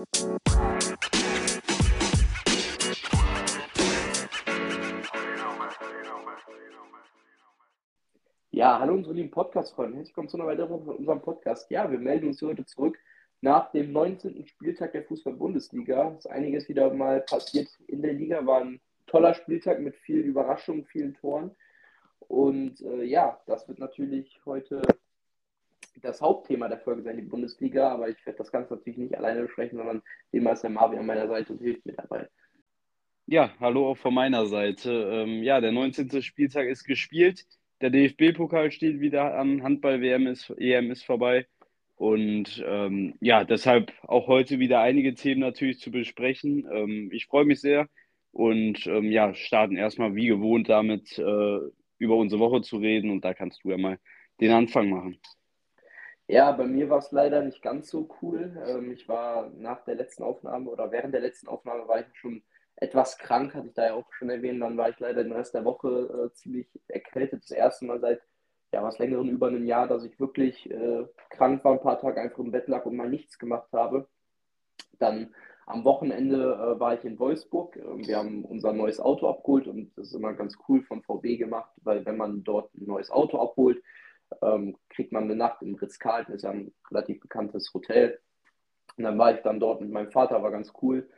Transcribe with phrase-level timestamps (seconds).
[0.00, 0.06] Ja,
[8.78, 9.98] hallo unsere lieben Podcast-Freunde.
[9.98, 11.70] Herzlich willkommen zu einer weiteren Woche von unserem Podcast.
[11.70, 12.98] Ja, wir melden uns heute zurück
[13.42, 14.46] nach dem 19.
[14.46, 16.12] Spieltag der Fußball-Bundesliga.
[16.12, 18.46] Es ist einiges wieder mal passiert in der Liga.
[18.46, 21.50] War ein toller Spieltag mit vielen Überraschungen, vielen Toren.
[22.20, 24.80] Und äh, ja, das wird natürlich heute
[26.00, 27.90] das Hauptthema der Folge sein, die Bundesliga.
[27.90, 31.06] Aber ich werde das Ganze natürlich nicht alleine besprechen, sondern immer ist der Marvin an
[31.06, 32.28] meiner Seite und hilft mir dabei.
[33.26, 34.90] Ja, hallo auch von meiner Seite.
[34.90, 36.22] Ähm, ja, der 19.
[36.22, 37.46] Spieltag ist gespielt.
[37.80, 39.62] Der DFB-Pokal steht wieder an.
[39.62, 41.46] Handball-WM ist, EM ist vorbei.
[41.94, 46.66] Und ähm, ja, deshalb auch heute wieder einige Themen natürlich zu besprechen.
[46.72, 47.88] Ähm, ich freue mich sehr
[48.32, 51.58] und ähm, ja, starten erstmal wie gewohnt damit, äh,
[51.98, 53.10] über unsere Woche zu reden.
[53.10, 53.98] Und da kannst du ja mal
[54.40, 55.18] den Anfang machen.
[56.30, 58.56] Ja, bei mir war es leider nicht ganz so cool.
[58.64, 62.44] Ähm, ich war nach der letzten Aufnahme oder während der letzten Aufnahme war ich schon
[62.76, 64.62] etwas krank, hatte ich da ja auch schon erwähnt.
[64.62, 65.88] Dann war ich leider den Rest der Woche
[66.30, 67.42] äh, ziemlich erkältet.
[67.42, 68.20] Das erste Mal seit
[68.72, 72.20] ja, was längeren über einem Jahr, dass ich wirklich äh, krank war, ein paar Tage
[72.20, 74.06] einfach im Bett lag und mal nichts gemacht habe.
[75.00, 75.34] Dann
[75.66, 76.36] am Wochenende
[76.76, 77.74] äh, war ich in Wolfsburg.
[77.74, 81.38] Ähm, wir haben unser neues Auto abgeholt und das ist immer ganz cool von VW
[81.38, 83.82] gemacht, weil wenn man dort ein neues Auto abholt,
[84.42, 88.18] ähm, kriegt man eine Nacht im Ritz-Carlton, ist ja ein relativ bekanntes Hotel.
[88.96, 91.08] Und dann war ich dann dort mit meinem Vater, war ganz cool.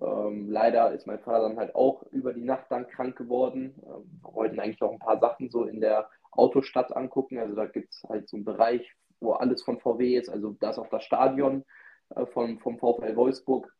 [0.00, 3.74] Ähm, leider ist mein Vater dann halt auch über die Nacht dann krank geworden.
[3.86, 7.38] Ähm, wir wollten eigentlich auch ein paar Sachen so in der Autostadt angucken.
[7.38, 10.28] Also da gibt es halt so einen Bereich, wo alles von VW ist.
[10.28, 11.64] Also da ist auch das Stadion
[12.14, 13.72] äh, von, vom VfL Wolfsburg.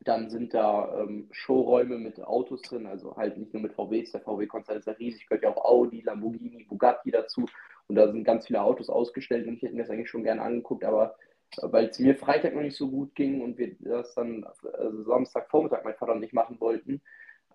[0.00, 4.20] Dann sind da ähm, Showräume mit Autos drin, also halt nicht nur mit VWs, der
[4.20, 7.46] VW-Konzern ist ja riesig, gehört ja auch Audi, Lamborghini, Bugatti dazu.
[7.88, 10.42] Und da sind ganz viele Autos ausgestellt und ich hätte mir das eigentlich schon gerne
[10.42, 11.16] angeguckt, aber
[11.60, 15.84] weil es mir Freitag noch nicht so gut ging und wir das dann also Samstagvormittag
[15.84, 17.02] mein Vater und ich machen wollten,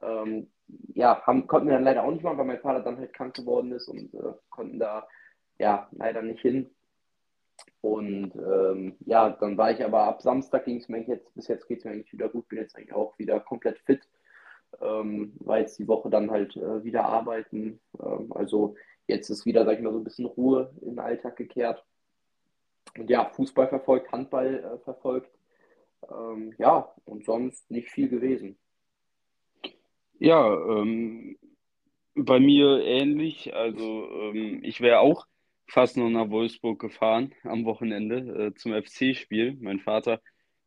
[0.02, 0.48] ähm,
[0.94, 3.36] ja, haben, konnten wir dann leider auch nicht machen, weil mein Vater dann halt krank
[3.36, 5.08] geworden ist und äh, konnten da
[5.60, 6.70] ja leider nicht hin.
[7.82, 11.68] Und ähm, ja, dann war ich aber ab Samstag ging es mir jetzt, bis jetzt
[11.68, 14.02] geht es mir eigentlich wieder gut, bin jetzt eigentlich auch wieder komplett fit.
[14.82, 17.80] Ähm, war jetzt die Woche dann halt äh, wieder arbeiten.
[18.00, 18.76] Ähm, also
[19.08, 21.84] jetzt ist wieder, sag ich mal, so ein bisschen Ruhe in den Alltag gekehrt
[22.98, 25.32] und ja, Fußball verfolgt, Handball äh, verfolgt.
[26.10, 28.58] Ähm, ja, und sonst nicht viel gewesen.
[30.20, 31.38] Ja, ähm,
[32.16, 33.54] bei mir ähnlich.
[33.54, 35.28] Also ähm, ich wäre auch
[35.68, 39.58] fast noch nach Wolfsburg gefahren am Wochenende äh, zum FC-Spiel.
[39.60, 40.22] Mein Vater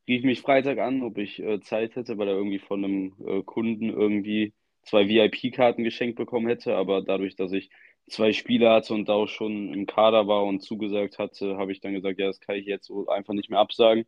[0.07, 3.43] rief mich Freitag an, ob ich äh, Zeit hätte, weil er irgendwie von einem äh,
[3.43, 4.53] Kunden irgendwie
[4.83, 6.77] zwei VIP-Karten geschenkt bekommen hätte.
[6.77, 7.71] Aber dadurch, dass ich
[8.11, 11.81] zwei Spiele hatte und da auch schon im Kader war und zugesagt hatte, habe ich
[11.81, 14.05] dann gesagt, ja, das kann ich jetzt so einfach nicht mehr absagen.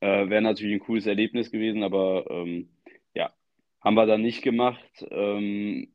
[0.00, 2.70] Äh, Wäre natürlich ein cooles Erlebnis gewesen, aber ähm,
[3.14, 3.32] ja,
[3.80, 5.06] haben wir dann nicht gemacht.
[5.10, 5.92] Ähm,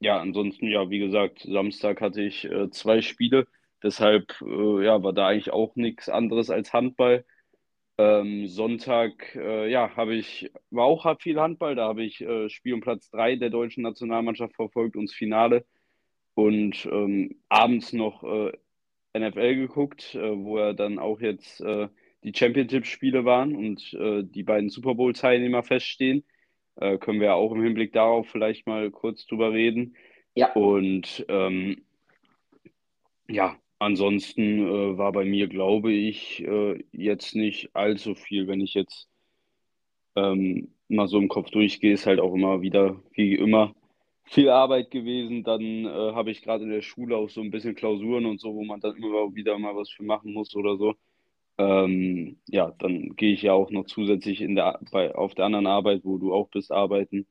[0.00, 3.46] ja, ansonsten, ja, wie gesagt, Samstag hatte ich äh, zwei Spiele,
[3.82, 7.24] deshalb äh, ja, war da eigentlich auch nichts anderes als Handball.
[7.98, 12.74] Ähm, Sonntag, äh, ja, habe ich, war auch viel Handball, da habe ich äh, Spiel
[12.74, 15.66] um Platz 3 der deutschen Nationalmannschaft verfolgt und das Finale
[16.34, 18.52] und ähm, abends noch äh,
[19.18, 21.88] NFL geguckt, äh, wo er dann auch jetzt äh,
[22.22, 26.24] die Championship-Spiele waren und äh, die beiden Super Bowl-Teilnehmer feststehen.
[26.76, 29.96] Äh, können wir ja auch im Hinblick darauf vielleicht mal kurz drüber reden.
[30.34, 30.52] Ja.
[30.52, 31.82] Und ähm,
[33.28, 36.44] ja, ansonsten äh, war bei mir, glaube ich,
[36.92, 38.46] jetzt nicht allzu viel.
[38.46, 39.08] Wenn ich jetzt
[40.16, 43.74] ähm, mal so im Kopf durchgehe, ist halt auch immer wieder, wie immer,
[44.24, 45.44] viel Arbeit gewesen.
[45.44, 48.54] Dann äh, habe ich gerade in der Schule auch so ein bisschen Klausuren und so,
[48.54, 50.94] wo man dann immer wieder mal was für machen muss oder so.
[51.58, 55.66] Ähm, ja, dann gehe ich ja auch noch zusätzlich in der, bei, auf der anderen
[55.66, 57.26] Arbeit, wo du auch bist, arbeiten.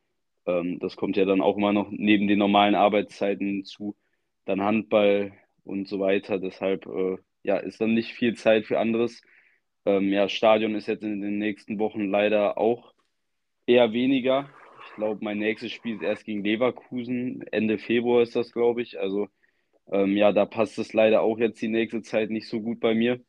[0.46, 3.96] Ähm, das kommt ja dann auch immer noch neben den normalen Arbeitszeiten zu,
[4.46, 5.34] dann Handball
[5.64, 6.40] und so weiter.
[6.40, 9.22] Deshalb äh, ja, ist dann nicht viel Zeit für anderes.
[9.86, 12.94] Ähm, ja, Stadion ist jetzt in den nächsten Wochen leider auch
[13.66, 14.50] eher weniger
[14.96, 17.44] glaube, mein nächstes Spiel ist erst gegen Leverkusen.
[17.52, 19.00] Ende Februar ist das, glaube ich.
[19.00, 19.28] Also
[19.92, 22.94] ähm, ja, da passt es leider auch jetzt die nächste Zeit nicht so gut bei
[22.94, 23.22] mir.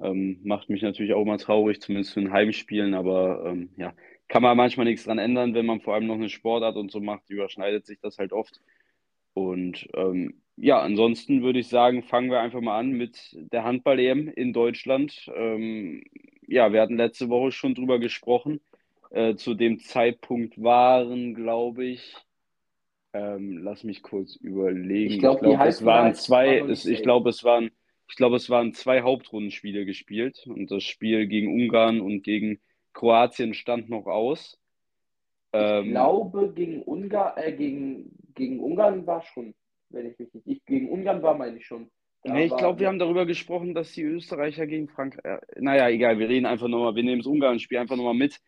[0.00, 3.94] Ähm, macht mich natürlich auch mal traurig, zumindest für ein Heimspielen, aber ähm, ja,
[4.28, 7.00] kann man manchmal nichts dran ändern, wenn man vor allem noch eine Sportart und so
[7.00, 8.60] macht, überschneidet sich das halt oft.
[9.34, 14.28] Und ähm, ja, ansonsten würde ich sagen, fangen wir einfach mal an mit der Handball-EM
[14.28, 15.30] in Deutschland.
[15.34, 16.04] Ähm,
[16.46, 18.60] ja, wir hatten letzte Woche schon drüber gesprochen.
[19.14, 22.16] Äh, zu dem Zeitpunkt waren, glaube ich,
[23.12, 25.12] ähm, lass mich kurz überlegen.
[25.12, 27.70] Ich glaube, glaub, es waren zwei, war es, ich glaube, es waren,
[28.08, 32.58] ich glaube, es waren zwei Hauptrundenspiele gespielt und das Spiel gegen Ungarn und gegen
[32.92, 34.58] Kroatien stand noch aus.
[35.52, 39.54] Ich ähm, glaube, gegen Ungarn, äh, gegen, gegen Ungarn war schon,
[39.90, 40.46] wenn ich mich nicht.
[40.48, 41.88] Ich, gegen Ungarn war, meine ich schon.
[42.24, 45.24] Nee, ich glaube, wir haben darüber gesprochen, dass die Österreicher gegen Frankreich.
[45.24, 48.40] Äh, naja, egal, wir reden einfach nochmal, wir nehmen das Ungarn-Spiel einfach nochmal mit.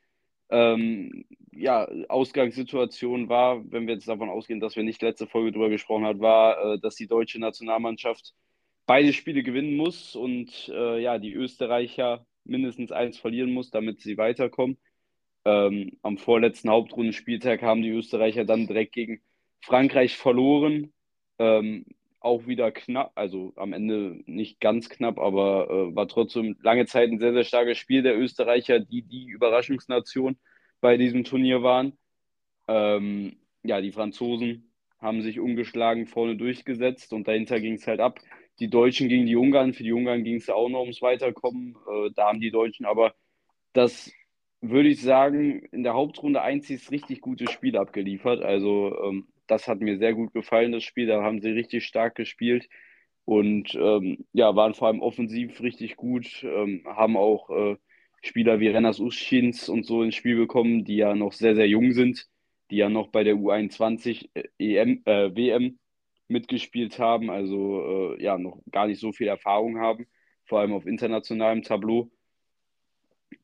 [0.50, 5.70] Ähm, ja, Ausgangssituation war, wenn wir jetzt davon ausgehen, dass wir nicht letzte Folge darüber
[5.70, 8.34] gesprochen haben, war, äh, dass die deutsche Nationalmannschaft
[8.86, 14.16] beide Spiele gewinnen muss und äh, ja, die Österreicher mindestens eins verlieren muss, damit sie
[14.16, 14.78] weiterkommen.
[15.44, 19.20] Ähm, am vorletzten Hauptrundenspieltag haben die Österreicher dann direkt gegen
[19.60, 20.92] Frankreich verloren.
[21.38, 21.86] Ähm,
[22.26, 27.10] auch wieder knapp, also am Ende nicht ganz knapp, aber äh, war trotzdem lange Zeit
[27.10, 30.36] ein sehr, sehr starkes Spiel der Österreicher, die die Überraschungsnation
[30.80, 31.96] bei diesem Turnier waren.
[32.68, 38.18] Ähm, ja, die Franzosen haben sich ungeschlagen vorne durchgesetzt und dahinter ging es halt ab.
[38.58, 41.76] Die Deutschen gegen die Ungarn, für die Ungarn ging es auch noch ums Weiterkommen.
[41.88, 43.14] Äh, da haben die Deutschen aber
[43.72, 44.10] das,
[44.60, 48.42] würde ich sagen, in der Hauptrunde einzig richtig gutes Spiel abgeliefert.
[48.42, 51.06] Also ähm, das hat mir sehr gut gefallen, das Spiel.
[51.06, 52.68] Da haben sie richtig stark gespielt
[53.24, 57.76] und ähm, ja, waren vor allem offensiv richtig gut, ähm, haben auch äh,
[58.22, 61.92] Spieler wie Renas Uschins und so ins Spiel bekommen, die ja noch sehr, sehr jung
[61.92, 62.26] sind,
[62.70, 65.78] die ja noch bei der U21 äh, EM, äh, WM
[66.28, 70.06] mitgespielt haben, also äh, ja, noch gar nicht so viel Erfahrung haben,
[70.44, 72.10] vor allem auf internationalem Tableau.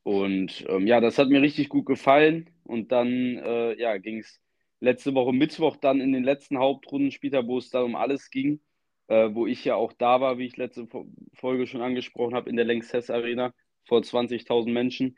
[0.03, 2.49] Und ähm, ja, das hat mir richtig gut gefallen.
[2.63, 4.41] Und dann äh, ja, ging es
[4.83, 8.59] letzte Woche Mittwoch dann in den letzten Hauptrundenspieltag, wo es dann um alles ging,
[9.07, 10.87] äh, wo ich ja auch da war, wie ich letzte
[11.33, 13.53] Folge schon angesprochen habe, in der Längstes Arena
[13.85, 15.17] vor 20.000 Menschen.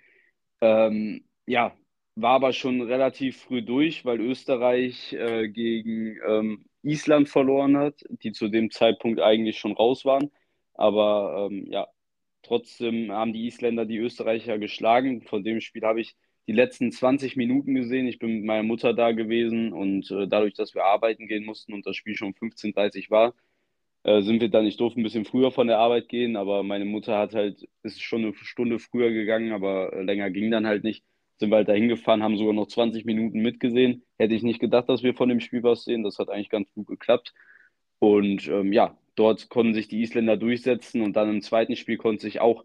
[0.61, 1.75] Ähm, ja,
[2.15, 8.31] war aber schon relativ früh durch, weil Österreich äh, gegen ähm, Island verloren hat, die
[8.31, 10.31] zu dem Zeitpunkt eigentlich schon raus waren.
[10.75, 11.87] Aber ähm, ja,
[12.43, 15.23] trotzdem haben die Isländer die Österreicher geschlagen.
[15.23, 16.15] Von dem Spiel habe ich
[16.47, 18.07] die letzten 20 Minuten gesehen.
[18.07, 21.73] Ich bin mit meiner Mutter da gewesen und äh, dadurch, dass wir arbeiten gehen mussten
[21.73, 23.33] und das Spiel schon 15.30 Uhr war,
[24.03, 26.85] äh, sind wir dann, ich durfte ein bisschen früher von der Arbeit gehen, aber meine
[26.85, 30.83] Mutter hat halt, ist schon eine Stunde früher gegangen, aber äh, länger ging dann halt
[30.83, 31.03] nicht.
[31.39, 34.03] Sind wir halt dahin gefahren, haben sogar noch 20 Minuten mitgesehen.
[34.17, 36.03] Hätte ich nicht gedacht, dass wir von dem Spiel was sehen.
[36.03, 37.33] Das hat eigentlich ganz gut geklappt.
[37.99, 42.21] Und ähm, ja, dort konnten sich die Isländer durchsetzen und dann im zweiten Spiel konnte
[42.21, 42.63] sich auch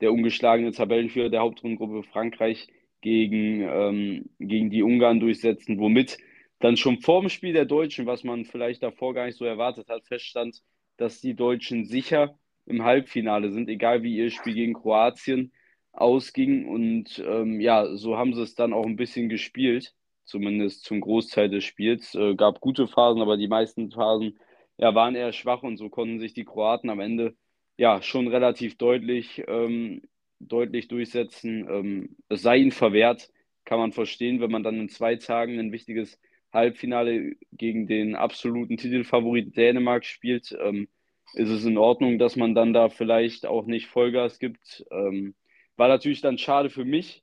[0.00, 2.68] der ungeschlagene Tabellenführer der Hauptrundengruppe Frankreich
[3.00, 6.18] gegen, ähm, gegen die Ungarn durchsetzen, womit
[6.58, 9.88] dann schon vor dem Spiel der Deutschen, was man vielleicht davor gar nicht so erwartet
[9.88, 10.62] hat, feststand,
[10.96, 15.52] dass die Deutschen sicher im Halbfinale sind, egal wie ihr Spiel gegen Kroatien
[15.92, 16.66] ausging.
[16.66, 19.94] Und ähm, ja, so haben sie es dann auch ein bisschen gespielt,
[20.24, 22.14] zumindest zum Großteil des Spiels.
[22.14, 24.38] Äh, gab gute Phasen, aber die meisten Phasen
[24.78, 27.36] ja, waren eher schwach und so konnten sich die Kroaten am Ende
[27.76, 30.02] ja schon relativ deutlich ähm,
[30.40, 31.68] deutlich durchsetzen.
[31.68, 33.30] Ähm, es sei ihnen verwehrt,
[33.64, 36.20] kann man verstehen, wenn man dann in zwei Tagen ein wichtiges
[36.52, 40.56] Halbfinale gegen den absoluten Titelfavorit Dänemark spielt.
[40.60, 40.88] Ähm,
[41.34, 44.86] ist es in Ordnung, dass man dann da vielleicht auch nicht Vollgas gibt.
[44.90, 45.34] Ähm,
[45.76, 47.22] war natürlich dann schade für mich,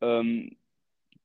[0.00, 0.56] ähm,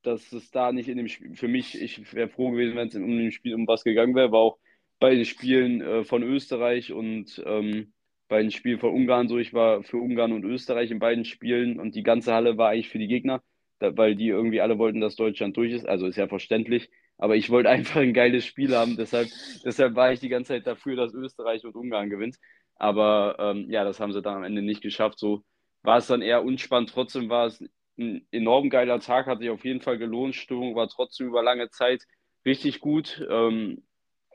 [0.02, 2.96] dass es da nicht in dem Spiel, für mich, ich wäre froh gewesen, wenn es
[2.96, 4.58] um dem Spiel um was gegangen wäre, war auch
[4.98, 7.92] bei den Spielen äh, von Österreich und ähm,
[8.28, 9.38] bei den Spielen von Ungarn so.
[9.38, 12.88] Ich war für Ungarn und Österreich in beiden Spielen und die ganze Halle war eigentlich
[12.88, 13.42] für die Gegner,
[13.78, 15.86] da, weil die irgendwie alle wollten, dass Deutschland durch ist.
[15.88, 16.90] Also ist ja verständlich.
[17.16, 18.96] Aber ich wollte einfach ein geiles Spiel haben.
[18.96, 19.28] Deshalb,
[19.64, 22.36] deshalb war ich die ganze Zeit dafür, dass Österreich und Ungarn gewinnt.
[22.76, 25.18] Aber ähm, ja, das haben sie dann am Ende nicht geschafft.
[25.18, 25.42] So
[25.82, 26.90] war es dann eher unspannend.
[26.90, 27.60] Trotzdem war es
[27.98, 30.36] ein enorm geiler Tag, hat sich auf jeden Fall gelohnt.
[30.36, 32.04] Stimmung war trotzdem über lange Zeit
[32.44, 33.26] richtig gut.
[33.28, 33.82] Ähm,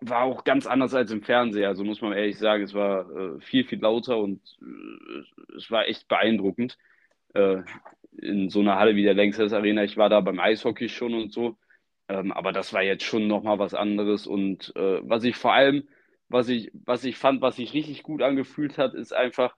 [0.10, 3.39] war auch ganz anders als im Fernseher, also muss man ehrlich sagen, es war äh,
[3.41, 6.77] viel, viel lauter und äh, es war echt beeindruckend.
[7.33, 7.63] Äh,
[8.17, 11.33] in so einer Halle wie der Längstes Arena, ich war da beim Eishockey schon und
[11.33, 11.57] so,
[12.07, 15.88] ähm, aber das war jetzt schon nochmal was anderes und äh, was ich vor allem,
[16.29, 19.55] was ich, was ich fand, was sich richtig gut angefühlt hat, ist einfach,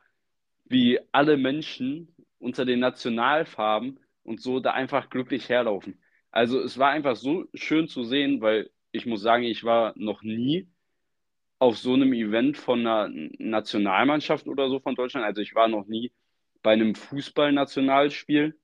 [0.66, 6.00] wie alle Menschen unter den Nationalfarben und so da einfach glücklich herlaufen.
[6.32, 10.24] Also es war einfach so schön zu sehen, weil ich muss sagen, ich war noch
[10.24, 10.68] nie
[11.60, 13.10] auf so einem Event von einer
[13.40, 15.26] Nationalmannschaft oder so von Deutschland.
[15.26, 16.12] Also ich war noch nie
[16.62, 18.58] bei einem Fußballnationalspiel.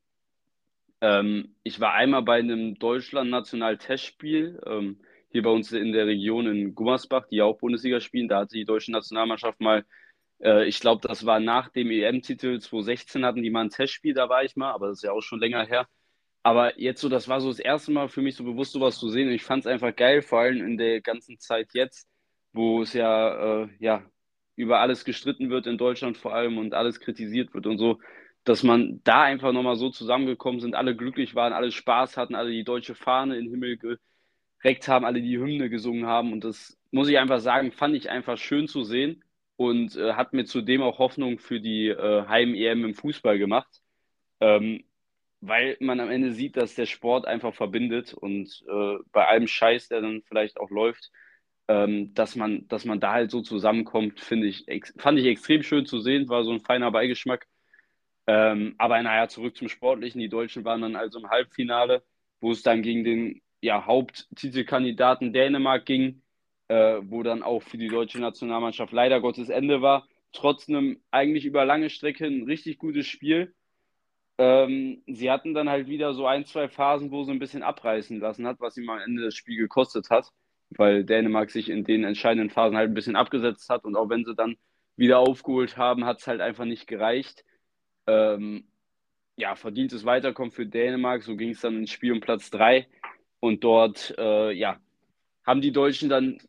[1.02, 6.76] Ähm, ich war einmal bei einem Deutschland-National-Testspiel ähm, hier bei uns in der Region in
[6.76, 8.28] Gummersbach, die auch Bundesliga spielen.
[8.28, 9.86] Da hatte die deutsche Nationalmannschaft mal,
[10.44, 14.30] äh, ich glaube, das war nach dem EM-Titel 2016 hatten die mal ein Testspiel, da
[14.30, 15.88] war ich mal, aber das ist ja auch schon länger her.
[16.44, 19.10] Aber jetzt so, das war so das erste Mal für mich so bewusst, sowas zu
[19.10, 19.28] sehen.
[19.28, 22.08] Und ich fand es einfach geil, vor allem in der ganzen Zeit jetzt,
[22.54, 24.04] wo es ja, äh, ja
[24.56, 28.00] über alles gestritten wird in Deutschland vor allem und alles kritisiert wird und so.
[28.44, 32.52] dass man da einfach nochmal so zusammengekommen sind, alle glücklich waren, alle Spaß hatten, alle
[32.52, 33.78] die deutsche Fahne in den Himmel
[34.62, 36.34] gereckt haben, alle die Hymne gesungen haben.
[36.34, 39.24] Und das muss ich einfach sagen, fand ich einfach schön zu sehen
[39.58, 43.70] und äh, hat mir zudem auch Hoffnung für die äh, Heim-EM im Fußball gemacht.
[44.40, 44.84] Ähm,
[45.42, 49.90] weil man am Ende sieht, dass der Sport einfach verbindet und äh, bei allem Scheiß,
[49.90, 51.12] der dann vielleicht auch läuft,
[51.68, 54.66] ähm, dass, man, dass man da halt so zusammenkommt, finde ich,
[54.98, 57.48] fand ich extrem schön zu sehen, war so ein feiner Beigeschmack.
[58.28, 60.20] Ähm, aber naja, zurück zum Sportlichen.
[60.22, 62.04] Die Deutschen waren dann also im Halbfinale,
[62.40, 66.22] wo es dann gegen den ja, Haupttitelkandidaten Dänemark ging,
[66.68, 70.08] äh, wo dann auch für die deutsche Nationalmannschaft leider Gottes Ende war.
[70.34, 73.54] Trotz einem eigentlich über lange Strecke ein richtig gutes Spiel.
[74.44, 78.20] Ähm, sie hatten dann halt wieder so ein, zwei Phasen, wo sie ein bisschen abreißen
[78.20, 80.32] lassen hat, was ihm am Ende das Spiel gekostet hat,
[80.72, 84.26] weil Dänemark sich in den entscheidenden Phasen halt ein bisschen abgesetzt hat und auch wenn
[84.26, 84.56] sie dann
[84.96, 87.46] wieder aufgeholt haben, hat es halt einfach nicht gereicht.
[88.08, 88.66] Ähm,
[89.36, 92.88] ja, verdientes Weiterkommen für Dänemark, so ging es dann ins Spiel um Platz 3
[93.42, 94.80] und dort, äh, ja,
[95.46, 96.40] haben die Deutschen dann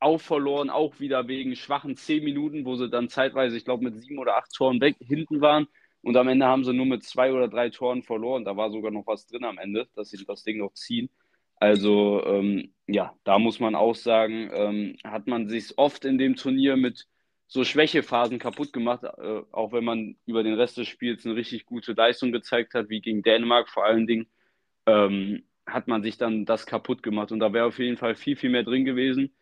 [0.00, 3.96] auch verloren, auch wieder wegen schwachen 10 Minuten, wo sie dann zeitweise, ich glaube, mit
[3.96, 5.66] sieben oder acht Toren weg hinten waren
[6.02, 8.44] und am Ende haben sie nur mit zwei oder drei Toren verloren.
[8.44, 11.10] Da war sogar noch was drin am Ende, dass sie das Ding noch ziehen.
[11.56, 16.34] Also ähm, ja, da muss man auch sagen, ähm, hat man sich oft in dem
[16.36, 17.06] Turnier mit
[17.46, 21.66] so Schwächephasen kaputt gemacht, äh, auch wenn man über den Rest des Spiels eine richtig
[21.66, 24.26] gute Leistung gezeigt hat, wie gegen Dänemark vor allen Dingen,
[24.86, 27.30] ähm, hat man sich dann das kaputt gemacht.
[27.30, 29.34] Und da wäre auf jeden Fall viel, viel mehr drin gewesen.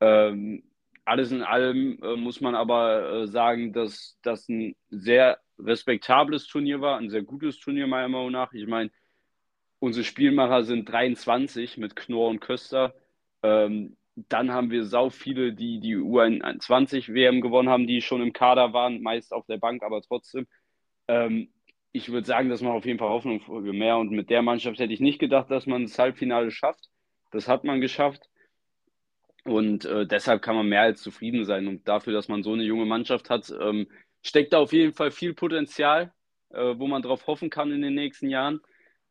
[0.00, 0.64] Ähm,
[1.04, 6.80] alles in allem äh, muss man aber äh, sagen, dass das ein sehr respektables Turnier
[6.80, 8.52] war, ein sehr gutes Turnier meiner Meinung nach.
[8.52, 8.90] Ich meine,
[9.78, 12.94] unsere Spielmacher sind 23 mit Knorr und Köster.
[13.42, 18.32] Ähm, dann haben wir sau viele, die die U21 WM gewonnen haben, die schon im
[18.32, 20.46] Kader waren, meist auf der Bank, aber trotzdem.
[21.08, 21.50] Ähm,
[21.92, 23.98] ich würde sagen, dass man auf jeden Fall Hoffnung für mehr.
[23.98, 26.90] Und mit der Mannschaft hätte ich nicht gedacht, dass man das Halbfinale schafft.
[27.30, 28.28] Das hat man geschafft.
[29.44, 31.68] Und äh, deshalb kann man mehr als zufrieden sein.
[31.68, 33.86] Und dafür, dass man so eine junge Mannschaft hat, ähm,
[34.24, 36.12] steckt da auf jeden Fall viel Potenzial,
[36.50, 38.60] äh, wo man drauf hoffen kann in den nächsten Jahren,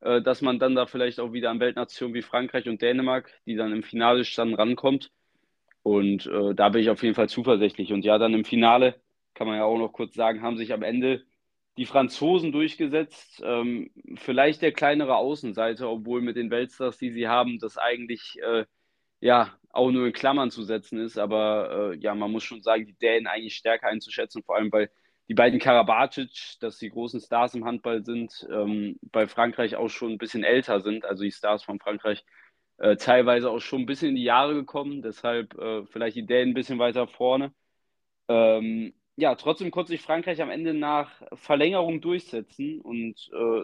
[0.02, 3.56] äh, dass man dann da vielleicht auch wieder an Weltnationen wie Frankreich und Dänemark, die
[3.56, 5.12] dann im Finale standen, rankommt.
[5.84, 7.94] Und äh, da bin ich auf jeden Fall zuversichtlich.
[7.94, 8.96] Und ja, dann im Finale,
[9.34, 11.24] kann man ja auch noch kurz sagen, haben sich am Ende
[11.78, 13.42] die Franzosen durchgesetzt.
[13.44, 18.66] Ähm, vielleicht der kleinere Außenseiter, obwohl mit den Weltstars, die sie haben, das eigentlich äh,
[19.20, 21.18] ja auch nur in Klammern zu setzen ist.
[21.18, 24.90] Aber äh, ja, man muss schon sagen, die Dänen eigentlich stärker einzuschätzen, vor allem weil
[25.30, 30.12] die beiden Karabatic, dass die großen Stars im Handball sind, ähm, bei Frankreich auch schon
[30.14, 31.06] ein bisschen älter sind.
[31.06, 32.24] Also die Stars von Frankreich
[32.78, 35.02] äh, teilweise auch schon ein bisschen in die Jahre gekommen.
[35.02, 37.54] Deshalb äh, vielleicht die Dänen ein bisschen weiter vorne.
[38.28, 43.64] Ähm, ja, trotzdem konnte sich Frankreich am Ende nach Verlängerung durchsetzen und äh,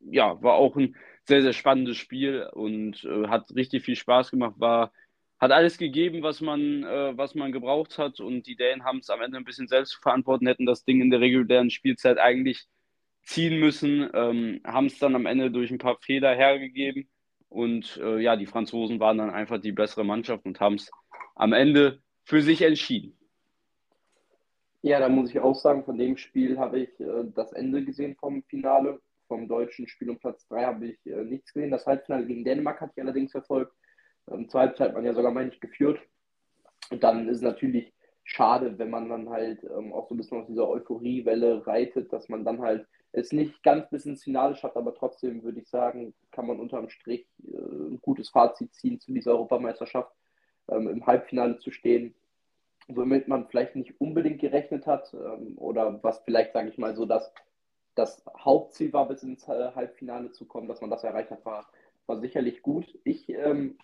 [0.00, 4.54] ja, war auch ein sehr, sehr spannendes Spiel und äh, hat richtig viel Spaß gemacht,
[4.58, 4.92] war
[5.40, 8.20] hat alles gegeben, was man, äh, was man gebraucht hat.
[8.20, 11.00] Und die Dänen haben es am Ende ein bisschen selbst zu verantworten, hätten das Ding
[11.00, 12.66] in der regulären Spielzeit eigentlich
[13.22, 17.08] ziehen müssen, ähm, haben es dann am Ende durch ein paar Fehler hergegeben.
[17.48, 20.90] Und äh, ja, die Franzosen waren dann einfach die bessere Mannschaft und haben es
[21.34, 23.16] am Ende für sich entschieden.
[24.82, 28.14] Ja, da muss ich auch sagen, von dem Spiel habe ich äh, das Ende gesehen
[28.16, 29.00] vom Finale.
[29.26, 31.70] Vom deutschen Spiel um Platz 3 habe ich äh, nichts gesehen.
[31.70, 33.72] Das Halbfinale gegen Dänemark hatte ich allerdings verfolgt.
[34.30, 36.00] Ähm, Halbzeit hat man ja sogar, meine ich, geführt.
[36.90, 37.92] Und dann ist es natürlich
[38.24, 42.28] schade, wenn man dann halt ähm, auch so ein bisschen auf dieser Euphoriewelle reitet, dass
[42.28, 46.14] man dann halt es nicht ganz bis ins Finale schafft, aber trotzdem würde ich sagen,
[46.30, 50.12] kann man unterm Strich äh, ein gutes Fazit ziehen zu dieser Europameisterschaft,
[50.68, 52.14] ähm, im Halbfinale zu stehen,
[52.88, 57.04] womit man vielleicht nicht unbedingt gerechnet hat ähm, oder was vielleicht, sage ich mal, so
[57.04, 57.32] das,
[57.96, 61.68] das Hauptziel war, bis ins äh, Halbfinale zu kommen, dass man das erreicht hat, war,
[62.06, 62.98] war sicherlich gut.
[63.02, 63.76] Ich ähm,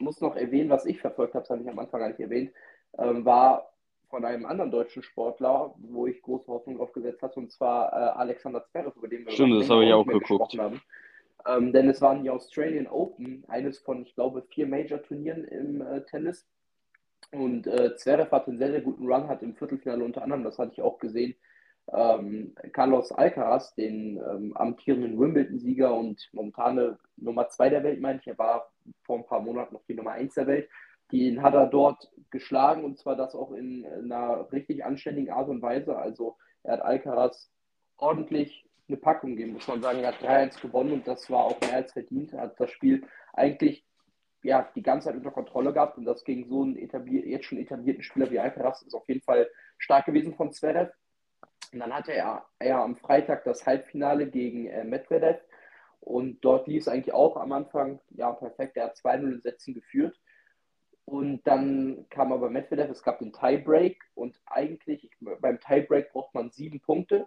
[0.00, 2.52] muss noch erwähnen, was ich verfolgt habe, das habe ich am Anfang gar nicht erwähnt,
[2.98, 3.72] ähm, war
[4.08, 8.18] von einem anderen deutschen Sportler, wo ich große Hoffnung drauf gesetzt hatte, und zwar äh,
[8.18, 10.58] Alexander Zverev, über den wir Stimmt, das habe ich auch geguckt.
[10.58, 10.80] haben.
[11.46, 16.02] Ähm, denn es waren die Australian Open, eines von, ich glaube, vier Major-Turnieren im äh,
[16.02, 16.46] Tennis.
[17.30, 20.58] Und äh, Zverev hat einen sehr, sehr guten Run, hat im Viertelfinale unter anderem, das
[20.58, 21.34] hatte ich auch gesehen,
[21.92, 28.26] ähm, Carlos Alcaraz, den ähm, amtierenden Wimbledon-Sieger und momentane Nummer 2 der Welt, meine ich,
[28.26, 28.70] er war
[29.04, 30.68] vor ein paar Monaten noch die Nummer 1 der Welt,
[31.12, 35.62] den hat er dort geschlagen und zwar das auch in einer richtig anständigen Art und
[35.62, 35.96] Weise.
[35.96, 37.50] Also er hat Alcaraz
[37.96, 40.00] ordentlich eine Packung gegeben, muss man sagen.
[40.00, 42.32] Er hat 3-1 gewonnen und das war auch mehr als verdient.
[42.32, 43.84] Er hat das Spiel eigentlich
[44.42, 48.02] ja, die ganze Zeit unter Kontrolle gehabt und das gegen so einen jetzt schon etablierten
[48.02, 50.92] Spieler wie Alcaraz ist auf jeden Fall stark gewesen von Zverev.
[51.72, 55.40] Und dann hatte er, er am Freitag das Halbfinale gegen äh, Medvedev
[56.00, 58.76] und dort lief es eigentlich auch am Anfang, ja, perfekt.
[58.76, 60.18] Er hat 2-0 Sätzen geführt.
[61.04, 66.50] Und dann kam aber Medvedev, es gab den Tiebreak und eigentlich beim Tiebreak braucht man
[66.50, 67.26] sieben Punkte.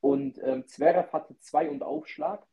[0.00, 2.46] Und ähm, Zverev hatte zwei und Aufschlag.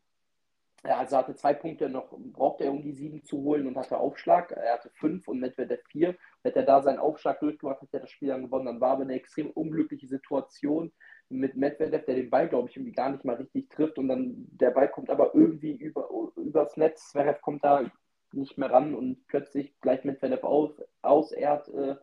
[0.93, 4.51] Also hatte zwei Punkte noch, brauchte er, um die sieben zu holen und hatte Aufschlag.
[4.51, 6.15] Er hatte fünf und Medvedev vier.
[6.43, 8.65] Hätte er da seinen Aufschlag durchgemacht, hätte er das Spiel dann gewonnen.
[8.65, 10.91] Dann war aber eine extrem unglückliche Situation
[11.29, 14.47] mit Medvedev, der den Ball, glaube ich, irgendwie gar nicht mal richtig trifft und dann
[14.51, 17.09] der Ball kommt aber irgendwie über, übers Netz.
[17.09, 17.89] Zverev kommt da
[18.31, 21.95] nicht mehr ran und plötzlich gleicht Medvedev auf, aus, er hat äh,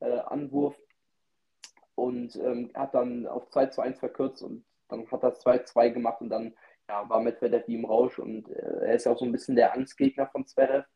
[0.00, 0.76] äh, Anwurf
[1.94, 6.20] und ähm, hat dann auf 2 zu 1 verkürzt und dann hat er 2-2 gemacht
[6.20, 6.54] und dann
[6.88, 9.56] ja, war Medvedev wie im Rausch und äh, er ist ja auch so ein bisschen
[9.56, 10.86] der Angstgegner von Zverev.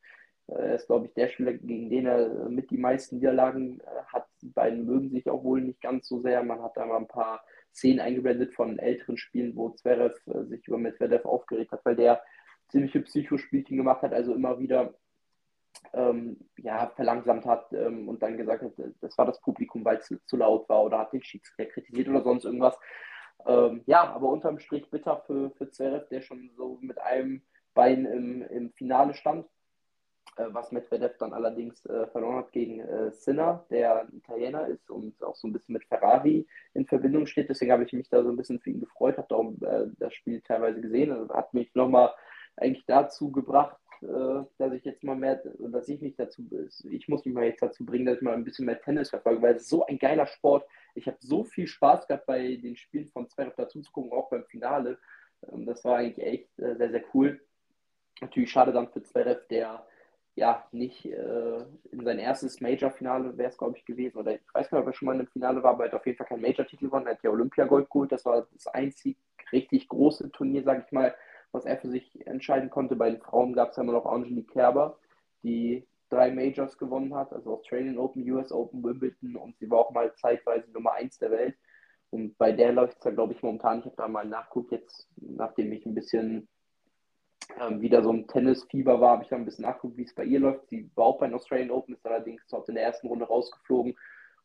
[0.49, 4.04] Äh, er ist, glaube ich, der Spieler, gegen den er mit die meisten Niederlagen äh,
[4.06, 4.26] hat.
[4.40, 6.42] Die beiden mögen sich auch wohl nicht ganz so sehr.
[6.42, 7.44] Man hat da mal ein paar
[7.75, 12.22] Szenen eingeblendet von älteren Spielen, wo Zverev äh, sich über Medvedev aufgeregt hat, weil der
[12.68, 14.94] ziemliche Psychospielchen gemacht hat, also immer wieder
[15.92, 20.06] ähm, ja, verlangsamt hat ähm, und dann gesagt hat, das war das Publikum, weil es
[20.06, 22.78] zu, zu, laut war oder hat den Schiedsrichter kritisiert oder sonst irgendwas.
[23.46, 27.42] Ähm, ja, aber unterm Strich bitter für, für Zverev, der schon so mit einem
[27.75, 29.46] Bein im, im Finale stand.
[30.37, 35.22] Äh, was Medvedev dann allerdings äh, verloren hat gegen äh, Sinner, der Italiener ist und
[35.22, 37.50] auch so ein bisschen mit Ferrari in Verbindung steht.
[37.50, 40.14] Deswegen habe ich mich da so ein bisschen für ihn gefreut, habe darum äh, das
[40.14, 41.12] Spiel teilweise gesehen.
[41.12, 42.14] Also hat mich nochmal
[42.56, 46.42] eigentlich dazu gebracht, äh, dass ich jetzt mal mehr, dass ich mich dazu,
[46.84, 49.42] ich muss mich mal jetzt dazu bringen, dass ich mal ein bisschen mehr Tennis verfolge,
[49.42, 50.66] weil es ist so ein geiler Sport.
[50.94, 54.30] Ich habe so viel Spaß gehabt bei den Spielen von Zverev dazu zu gucken, auch
[54.30, 54.99] beim Finale.
[55.50, 57.40] Ähm, das war eigentlich echt äh, sehr, sehr cool.
[58.20, 59.87] Natürlich schade dann für Zverev, der
[60.34, 64.18] ja, nicht äh, in sein erstes Major-Finale wäre es, glaube ich, gewesen.
[64.18, 65.92] Oder ich weiß gar nicht, ob er schon mal in einem Finale war, aber er
[65.92, 67.06] hat auf jeden Fall keinen Major-Titel gewonnen.
[67.06, 68.12] Er hat ja Olympiagold geholt.
[68.12, 69.18] Das war das einzig
[69.52, 71.14] richtig große Turnier, sage ich mal,
[71.52, 72.96] was er für sich entscheiden konnte.
[72.96, 74.98] Bei den Frauen gab es ja immer noch Angelique Kerber,
[75.42, 79.90] die drei Majors gewonnen hat, also Australian Open, US Open, Wimbledon und sie war auch
[79.92, 81.57] mal zeitweise Nummer eins der Welt.
[82.11, 85.09] Und bei der läuft es ja, glaube ich, momentan, ich habe da mal nachguckt, jetzt,
[85.16, 86.46] nachdem ich ein bisschen
[87.59, 90.25] ähm, wieder so ein Tennisfieber war, habe ich dann ein bisschen nachgeguckt, wie es bei
[90.25, 90.68] ihr läuft.
[90.68, 93.96] Sie war auch bei den Australian Open, ist allerdings dort in der ersten Runde rausgeflogen.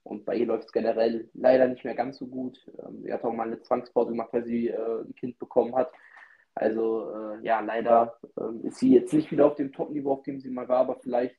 [0.03, 2.57] Und bei ihr läuft es generell leider nicht mehr ganz so gut.
[2.79, 5.91] Ähm, sie hat auch mal eine Zwangspause gemacht, weil sie äh, ein Kind bekommen hat.
[6.55, 10.39] Also äh, ja, leider äh, ist sie jetzt nicht wieder auf dem Top-Niveau, auf dem
[10.39, 11.35] sie mal war, aber vielleicht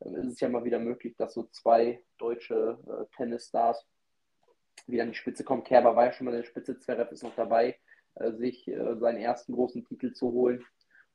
[0.00, 3.86] ist es ja mal wieder möglich, dass so zwei deutsche äh, Tennisstars
[4.86, 5.64] wieder an die Spitze kommen.
[5.64, 7.78] Kerber war ja schon mal in der Spitze, Zverev ist noch dabei,
[8.14, 10.64] äh, sich äh, seinen ersten großen Titel zu holen.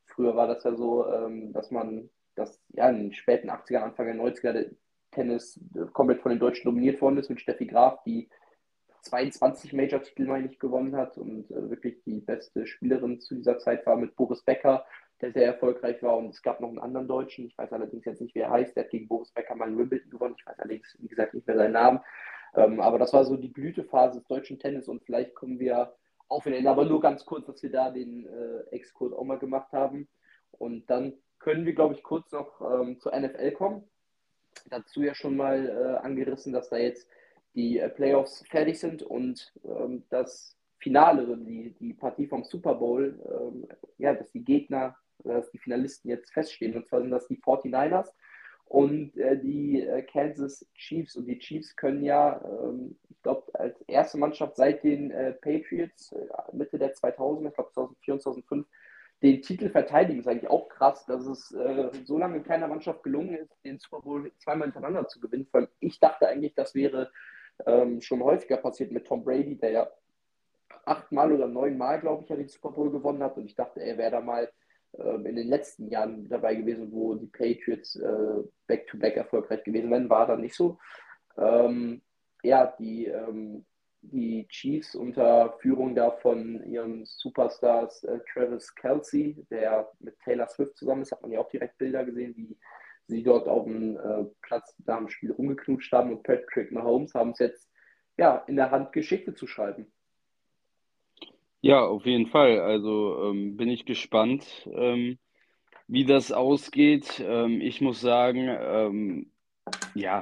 [0.05, 4.05] Früher war das ja so, ähm, dass man das ja in den späten 80er, Anfang
[4.05, 4.65] der 90er der
[5.11, 5.59] Tennis
[5.93, 8.29] komplett von den Deutschen dominiert worden ist mit Steffi Graf, die
[9.03, 13.85] 22 Major-Titel, meine ich, gewonnen hat und äh, wirklich die beste Spielerin zu dieser Zeit
[13.85, 14.85] war mit Boris Becker,
[15.23, 16.17] der sehr erfolgreich war.
[16.17, 18.75] Und es gab noch einen anderen Deutschen, ich weiß allerdings jetzt nicht, wie er heißt,
[18.75, 20.35] der hat gegen Boris Becker mal in Wimbledon gewonnen.
[20.37, 21.99] Ich weiß allerdings, wie gesagt, nicht mehr seinen Namen.
[22.55, 25.95] Ähm, aber das war so die Blütephase des deutschen Tennis und vielleicht kommen wir
[26.27, 29.39] auf den Ende, aber nur ganz kurz, dass wir da den äh, Exkurs auch mal
[29.39, 30.07] gemacht haben.
[30.51, 33.83] Und dann können wir, glaube ich, kurz noch ähm, zur NFL kommen.
[34.69, 37.07] Dazu ja schon mal äh, angerissen, dass da jetzt
[37.55, 43.19] die äh, Playoffs fertig sind und ähm, das Finale, die, die Partie vom Super Bowl,
[43.25, 46.75] ähm, ja, dass die Gegner, dass die Finalisten jetzt feststehen.
[46.75, 48.09] Und zwar sind das die 49ers
[48.65, 51.15] und äh, die äh, Kansas Chiefs.
[51.15, 56.11] Und die Chiefs können ja, ähm, ich glaube, als erste Mannschaft seit den äh, Patriots
[56.11, 58.67] äh, Mitte der 2000, ich glaube 2004 und 2005,
[59.21, 60.19] den Titel verteidigen.
[60.19, 63.79] Das ist eigentlich auch krass, dass es äh, so lange keiner Mannschaft gelungen ist, den
[63.79, 65.47] Super Bowl zweimal hintereinander zu gewinnen.
[65.49, 67.11] Vor allem ich dachte eigentlich, das wäre
[67.65, 69.89] ähm, schon häufiger passiert mit Tom Brady, der ja
[70.85, 73.37] achtmal oder neunmal, glaube ich, ja den Super Bowl gewonnen hat.
[73.37, 74.51] Und ich dachte, er wäre da mal
[74.97, 80.09] in den letzten Jahren dabei gewesen, wo die Patriots äh, back-to-back erfolgreich gewesen wären.
[80.09, 80.77] War dann nicht so.
[81.37, 82.01] Ähm,
[82.43, 83.65] ja, die, ähm,
[84.01, 90.77] die Chiefs unter Führung da von ihren Superstars äh, Travis Kelsey, der mit Taylor Swift
[90.77, 92.57] zusammen ist, hat man ja auch direkt Bilder gesehen, wie
[93.07, 97.31] sie dort auf dem äh, Platz da im Spiel rumgeknutscht haben und Patrick Mahomes haben
[97.31, 97.69] es jetzt
[98.17, 99.91] ja, in der Hand, Geschichte zu schreiben.
[101.63, 102.59] Ja, auf jeden Fall.
[102.59, 105.17] Also ähm, bin ich gespannt, ähm,
[105.87, 107.21] wie das ausgeht.
[107.25, 109.31] Ähm, ich muss sagen, ähm,
[109.95, 110.21] ja,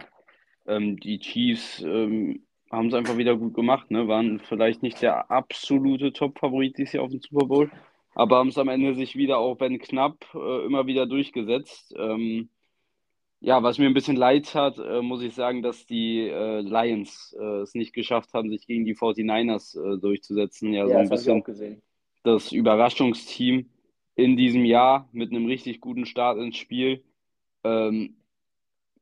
[0.67, 3.91] ähm, die Chiefs ähm, haben es einfach wieder gut gemacht.
[3.91, 4.07] Ne?
[4.07, 7.71] Waren vielleicht nicht der absolute Top-Favorit dieses Jahr auf dem Super Bowl,
[8.15, 11.95] aber haben es am Ende sich wieder, auch wenn knapp, äh, immer wieder durchgesetzt.
[11.97, 12.49] Ähm,
[13.43, 17.35] Ja, was mir ein bisschen leid hat, äh, muss ich sagen, dass die äh, Lions
[17.39, 20.73] äh, es nicht geschafft haben, sich gegen die 49ers äh, durchzusetzen.
[20.73, 21.81] Ja, so Ja, ein ich auch bisschen gesehen.
[22.23, 23.69] das Überraschungsteam
[24.15, 27.03] in diesem Jahr mit einem richtig guten Start ins Spiel.
[27.63, 28.17] Ähm,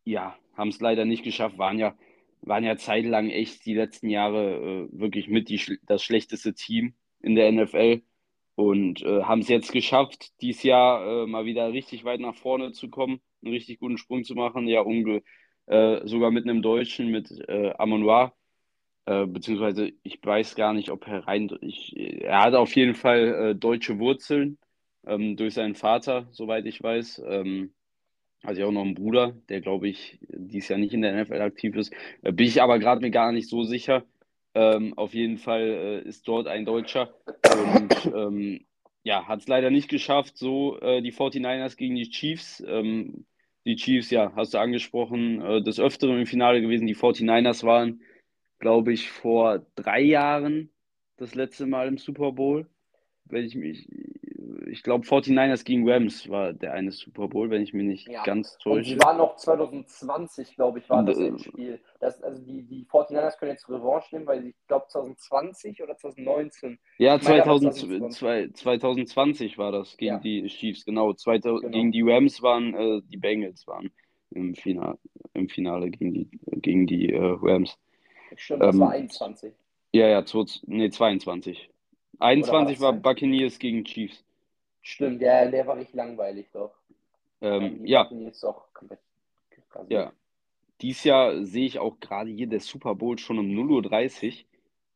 [0.06, 1.96] ja, haben es leider nicht geschafft, waren ja,
[2.42, 7.36] waren ja zeitlang echt die letzten Jahre äh, wirklich mit die, das schlechteste Team in
[7.36, 8.02] der NFL
[8.56, 12.90] und äh, haben es jetzt geschafft, dieses Jahr mal wieder richtig weit nach vorne zu
[12.90, 15.24] kommen, einen richtig guten Sprung zu machen, ja, unge
[15.68, 18.34] äh, sogar mit einem Deutschen, mit äh, Amonua,
[19.06, 23.52] äh, beziehungsweise ich weiß gar nicht, ob er rein, ich, er hat auf jeden Fall
[23.52, 24.58] äh, deutsche Wurzeln
[25.06, 27.24] ähm, durch seinen Vater, soweit ich weiß.
[27.26, 27.74] Ähm,
[28.44, 31.42] also ich auch noch einen Bruder, der glaube ich dieses Jahr nicht in der NFL
[31.42, 31.94] aktiv ist.
[32.22, 34.06] Äh, bin ich aber gerade mir gar nicht so sicher.
[34.56, 38.66] Ähm, auf jeden Fall äh, ist dort ein Deutscher und ähm,
[39.04, 42.64] ja, hat es leider nicht geschafft, so äh, die 49ers gegen die Chiefs.
[42.68, 43.26] Ähm,
[43.70, 46.88] die Chiefs, ja, hast du angesprochen, äh, des Öfteren im Finale gewesen.
[46.88, 48.02] Die 49ers waren,
[48.60, 50.70] glaube ich, vor drei Jahren
[51.18, 52.68] das letzte Mal im Super Bowl
[53.30, 53.88] wenn ich mich,
[54.68, 58.24] ich glaube 49ers gegen Rams war der eine Super Bowl, wenn ich mich nicht Ja.
[58.24, 59.00] ganz Und täusche.
[59.00, 61.80] waren noch 2020, glaube ich, war das äh, Endspiel.
[62.00, 66.80] Das, also die, die 49ers können jetzt Revanche nehmen, weil ich glaube 2020 oder 2019.
[66.98, 67.76] Ja, Ich meine aber 2000,
[68.14, 68.56] 2020.
[68.56, 70.20] 2020 war das gegen Ja.
[70.20, 71.14] die Chiefs, genau.
[71.14, 71.72] 2000, Genau.
[71.78, 73.92] Gegen die Rams waren äh, die Bengals waren
[74.32, 74.98] im Finale,
[75.34, 76.30] im Finale gegen die,
[76.62, 77.78] gegen die äh, Rams.
[78.36, 79.54] Stimmt, das war Ähm, 21.
[79.92, 80.24] Ja, ja,
[80.68, 81.70] nee, 22.
[82.20, 84.24] 21 war Buccaneers gegen Chiefs.
[84.82, 86.74] Stimmt, der, der war richtig langweilig doch.
[87.42, 89.00] Ähm, die ja, jetzt doch komplett
[89.90, 90.12] ja.
[90.82, 94.46] Dieses Jahr sehe ich auch gerade hier der Super Bowl schon um 0.30 Uhr.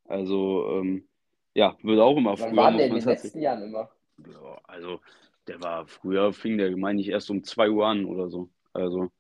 [0.05, 1.07] Also, ähm,
[1.53, 3.89] ja, wird auch immer Wann früher, waren muss der in den letzten Jahren immer?
[4.17, 4.99] Ja, also,
[5.47, 8.49] der war früher, fing der, meine ich, erst um 2 Uhr an oder so.
[8.71, 9.11] Also,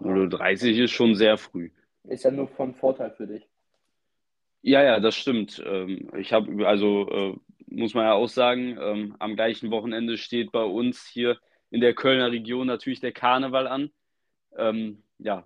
[0.00, 1.70] 0.30 Uhr ist schon sehr früh.
[2.04, 3.48] Ist ja nur von Vorteil für dich.
[4.62, 5.62] Ja, ja, das stimmt.
[5.66, 7.36] Ähm, ich habe, also äh,
[7.76, 11.38] muss man ja auch sagen, ähm, am gleichen Wochenende steht bei uns hier
[11.70, 13.90] in der Kölner Region natürlich der Karneval an.
[14.56, 15.44] Ähm, ja,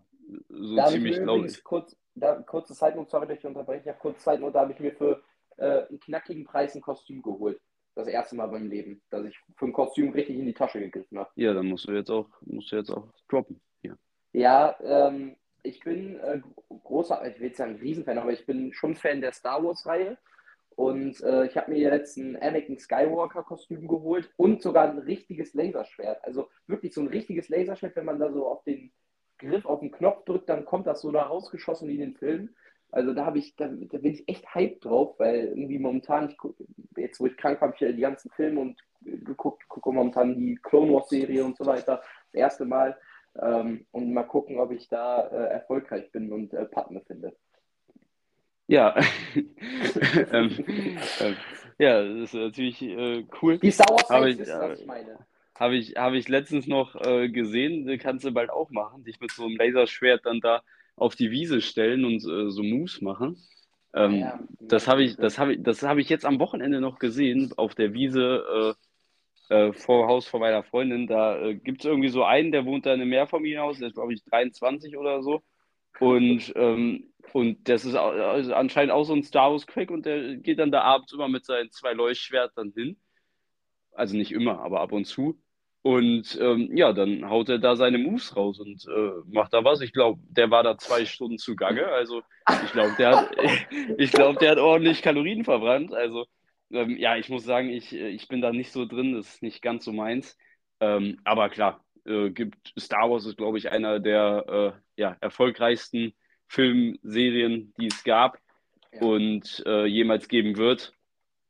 [0.49, 1.65] so Da ziemlich, glaube ich.
[1.65, 4.81] kurz, da, kurze Zeitnot, sorry, dass ich unterbreche, ich habe kurz Zeitnot, da habe ich
[4.81, 5.23] mir für
[5.57, 7.61] äh, einen knackigen Preis ein Kostüm geholt.
[7.95, 11.19] Das erste Mal beim Leben, dass ich für ein Kostüm richtig in die Tasche gegriffen
[11.19, 11.31] habe.
[11.35, 13.61] Ja, dann musst du jetzt auch, musst du jetzt auch droppen.
[13.83, 13.95] Ja.
[14.33, 16.41] Ja, ähm, ich bin äh,
[16.85, 20.17] großer, ich will jetzt sagen Riesenfan, aber ich bin schon Fan der Star Wars-Reihe.
[20.79, 26.23] Und äh, ich habe mir jetzt ein Anakin Skywalker-Kostüm geholt und sogar ein richtiges Laserschwert.
[26.23, 28.93] Also wirklich so ein richtiges Laserschwert, wenn man da so auf den
[29.39, 32.55] Griff, auf den Knopf drückt, dann kommt das so da rausgeschossen in den Filmen.
[32.93, 36.39] Also da habe ich, da, da bin ich echt hyped drauf, weil irgendwie momentan, ich
[36.39, 36.55] guck,
[36.97, 40.37] jetzt wo ich krank war, habe ich ja die ganzen Filme und geguckt, gucke momentan
[40.37, 42.03] die Clone Wars Serie und so weiter.
[42.27, 42.97] Das erste Mal.
[43.43, 47.35] Ähm, und mal gucken, ob ich da äh, erfolgreich bin und äh, Partner finde.
[48.69, 48.95] Ja,
[50.33, 50.65] ähm,
[51.21, 51.37] ähm,
[51.79, 53.59] ja, das ist natürlich äh, cool.
[53.59, 55.27] Die Star Wars Habe ich, äh, was ich meine.
[55.59, 59.33] Habe ich, habe ich letztens noch äh, gesehen, kannst du bald auch machen, dich mit
[59.33, 60.63] so einem Laserschwert dann da
[60.97, 63.37] auf die Wiese stellen und äh, so Moves machen.
[63.95, 66.99] Ähm, Ja, das habe ich, das habe ich, das habe ich jetzt am Wochenende noch
[66.99, 68.77] gesehen auf der Wiese
[69.51, 71.07] äh, äh, vor Haus von meiner Freundin.
[71.07, 73.95] Da äh, gibt es irgendwie so einen, der wohnt da in einem Mehrfamilienhaus, der ist
[73.95, 75.43] glaube ich 23 oder so.
[76.01, 80.37] Und, ähm, und das ist also anscheinend auch so ein Star Wars Crack und der
[80.37, 82.99] geht dann da abends immer mit seinen zwei Leuchtschwertern hin.
[83.93, 85.41] Also nicht immer, aber ab und zu.
[85.83, 89.81] Und ähm, ja, dann haut er da seine Moves raus und äh, macht da was.
[89.81, 91.87] Ich glaube, der war da zwei Stunden zugange.
[91.87, 92.23] Also
[92.65, 93.37] ich glaube, der hat,
[94.41, 95.95] der hat ordentlich Kalorien verbrannt.
[95.95, 96.27] Also
[96.71, 99.15] ähm, ja, ich muss sagen, ich, äh, ich bin da nicht so drin.
[99.15, 100.37] Das ist nicht ganz so meins.
[100.81, 106.15] Ähm, aber klar, äh, gibt Star Wars ist, glaube ich, einer der äh, ja, erfolgreichsten
[106.49, 108.39] Filmserien, die es gab
[108.93, 109.01] Ja.
[109.03, 110.95] und äh, jemals geben wird.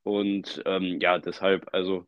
[0.04, 2.06] Und ähm, ja, deshalb, also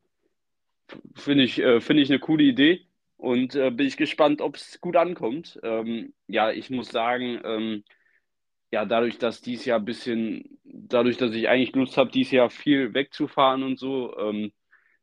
[1.14, 4.81] finde ich, äh, finde ich eine coole Idee und äh, bin ich gespannt, ob es
[4.81, 5.59] gut ankommt.
[5.62, 7.85] Ähm, ja, ich muss sagen, ähm,
[8.72, 12.50] ja, dadurch, dass dieses Jahr ein bisschen, dadurch, dass ich eigentlich Lust habe, dieses Jahr
[12.50, 14.53] viel wegzufahren und so, ähm,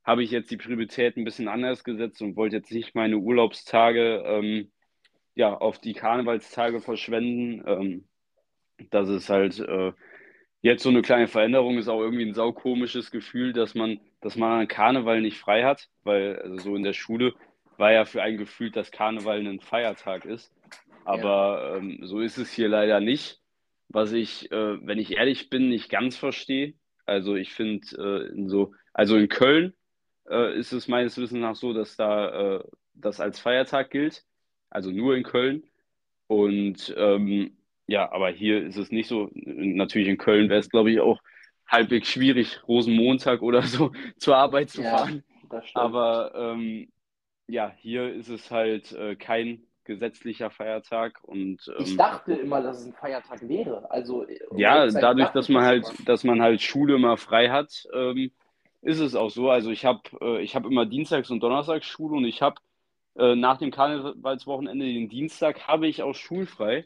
[0.04, 4.24] habe ich jetzt die Priorität ein bisschen anders gesetzt und wollte jetzt nicht meine Urlaubstage
[4.26, 4.72] ähm,
[5.38, 7.64] ja, auf die Karnevalstage verschwenden.
[7.68, 8.06] Ähm,
[8.90, 9.94] das ist halt äh,
[10.62, 14.62] jetzt so eine kleine Veränderung, ist auch irgendwie ein saukomisches Gefühl, dass man, dass man
[14.62, 17.36] an Karneval nicht frei hat, weil also so in der Schule
[17.78, 20.52] war ja für einen gefühlt, dass Karneval ein Feiertag ist.
[21.06, 23.40] Aber ähm, so ist es hier leider nicht.
[23.90, 26.74] Was ich, äh, wenn ich ehrlich bin, nicht ganz verstehe.
[27.06, 29.76] Also ich finde, äh, in so, also in Köln
[30.28, 32.64] äh, ist es meines Wissens nach so, dass da äh,
[32.96, 34.26] das als Feiertag gilt.
[34.70, 35.64] Also nur in Köln.
[36.28, 39.30] Und ähm, ja, aber hier ist es nicht so.
[39.34, 41.22] Natürlich in Köln wäre es, glaube ich, auch
[41.68, 45.24] halbwegs schwierig, Rosenmontag oder so zur Arbeit zu Ja, fahren.
[45.74, 46.92] Aber ähm,
[47.48, 52.82] ja, hier ist es halt äh, kein gesetzlicher Feiertag und Ich ähm, dachte immer, dass
[52.82, 53.90] es ein Feiertag wäre.
[53.90, 57.88] Also, äh, ja, dadurch, dass ich man halt, dass man halt Schule mal frei hat,
[57.94, 58.32] ähm,
[58.82, 59.50] ist es auch so.
[59.50, 62.60] Also ich habe äh, ich hab immer Dienstags und Donnerstags Schule und ich habe
[63.18, 66.86] äh, nach dem Karnevalswochenende den Dienstag habe ich auch schulfrei.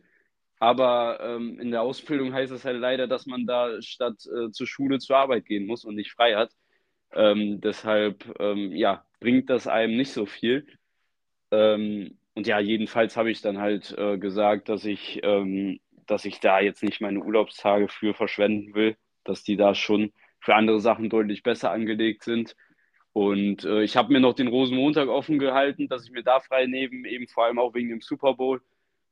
[0.59, 4.67] Aber ähm, in der Ausbildung heißt es halt leider, dass man da statt äh, zur
[4.67, 6.51] Schule zur Arbeit gehen muss und nicht frei hat.
[7.13, 10.67] Ähm, deshalb, ähm, ja, bringt das einem nicht so viel.
[11.51, 16.39] Ähm, und ja, jedenfalls habe ich dann halt äh, gesagt, dass ich, ähm, dass ich
[16.39, 21.09] da jetzt nicht meine Urlaubstage für verschwenden will, dass die da schon für andere Sachen
[21.09, 22.55] deutlich besser angelegt sind.
[23.13, 26.65] Und äh, ich habe mir noch den Rosenmontag offen gehalten, dass ich mir da frei
[26.65, 28.61] nehme, eben vor allem auch wegen dem Super Bowl.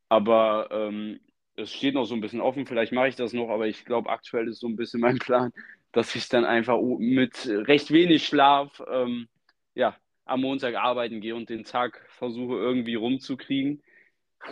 [0.08, 1.20] Aber ähm,
[1.56, 4.10] es steht noch so ein bisschen offen, vielleicht mache ich das noch, aber ich glaube,
[4.10, 5.52] aktuell ist so ein bisschen mein Plan,
[5.92, 9.28] dass ich dann einfach mit recht wenig Schlaf ähm,
[9.76, 13.82] ja, am Montag arbeiten gehe und den Tag versuche irgendwie rumzukriegen.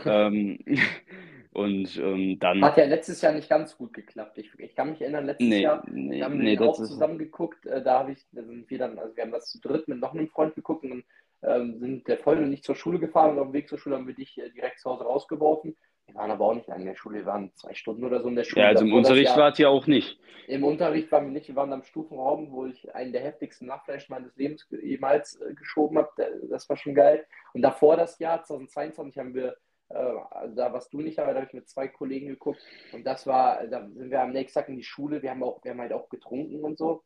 [0.06, 0.60] Ähm,
[1.54, 2.64] und ähm, dann.
[2.64, 4.38] Hat ja letztes Jahr nicht ganz gut geklappt.
[4.38, 6.90] Ich, ich kann mich erinnern, letztes Nee, Jahr nee, haben wir nee, auch das ist.
[6.90, 7.66] zusammen geguckt.
[7.66, 10.00] Äh, da habe ich, da sind wir dann, also wir haben das zu dritt mit
[10.00, 11.04] noch einem Freund geguckt und
[11.44, 13.96] ähm, sind der Freund und ich zur Schule gefahren und auf dem Weg zur Schule
[13.96, 15.76] haben wir dich äh, direkt zu Hause rausgeworfen.
[16.08, 18.30] Wir waren aber auch nicht lange in der Schule, wir waren zwei Stunden oder so
[18.30, 18.62] in der Schule.
[18.62, 20.18] Ja, also im Unterricht Jahr- wart ihr auch nicht.
[20.48, 24.08] Im Unterricht waren wir nicht, wir waren am Stufenraum, wo ich einen der heftigsten Nachfleisch
[24.08, 26.10] meines Lebens jemals äh, geschoben habe.
[26.50, 27.26] Das war schon geil.
[27.54, 29.58] Und davor das Jahr, 2022, haben wir,
[29.90, 32.62] da warst du nicht, aber da habe ich mit zwei Kollegen geguckt.
[32.94, 35.22] Und das war, da sind wir am nächsten Tag in die Schule.
[35.22, 37.04] Wir haben auch, wir haben halt auch getrunken und so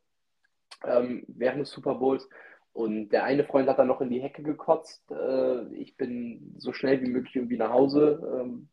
[0.84, 2.28] ähm, während des Super Bowls.
[2.72, 5.02] Und der eine Freund hat dann noch in die Hecke gekotzt.
[5.10, 8.40] Äh, ich bin so schnell wie möglich irgendwie nach Hause.
[8.40, 8.68] Ähm,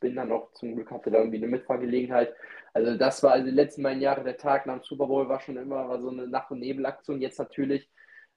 [0.00, 2.34] bin dann auch zum Glück hatte da irgendwie eine Mitfahrgelegenheit.
[2.72, 5.40] Also das war also die letzten beiden Jahre der Tag nach dem Super Bowl war
[5.40, 7.20] schon immer war so eine Nacht- und Nebelaktion.
[7.20, 7.90] Jetzt natürlich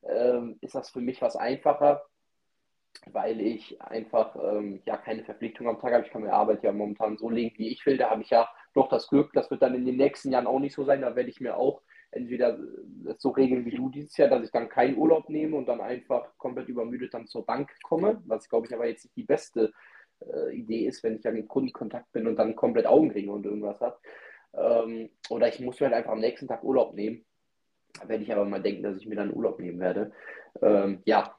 [0.04, 2.04] ähm, ist das für mich was einfacher,
[3.12, 6.06] weil ich einfach ähm, ja keine Verpflichtung am Tag habe.
[6.06, 7.98] Ich kann meine Arbeit ja momentan so legen, wie ich will.
[7.98, 9.32] Da habe ich ja noch das Glück.
[9.34, 11.02] Das wird dann in den nächsten Jahren auch nicht so sein.
[11.02, 11.82] Da werde ich mir auch
[12.12, 12.58] entweder
[13.18, 16.38] so regeln wie du dieses Jahr, dass ich dann keinen Urlaub nehme und dann einfach
[16.38, 19.74] komplett übermüdet dann zur Bank komme, was glaube ich aber jetzt nicht die beste
[20.22, 23.82] äh, Idee ist, wenn ich dann im Kundenkontakt bin und dann komplett Augenringe und irgendwas
[23.82, 23.98] habe.
[24.54, 27.26] Ähm, oder ich muss mir halt einfach am nächsten Tag Urlaub nehmen.
[28.00, 30.12] Da werde ich aber mal denken, dass ich mir dann Urlaub nehmen werde.
[30.62, 31.36] Ähm, ja,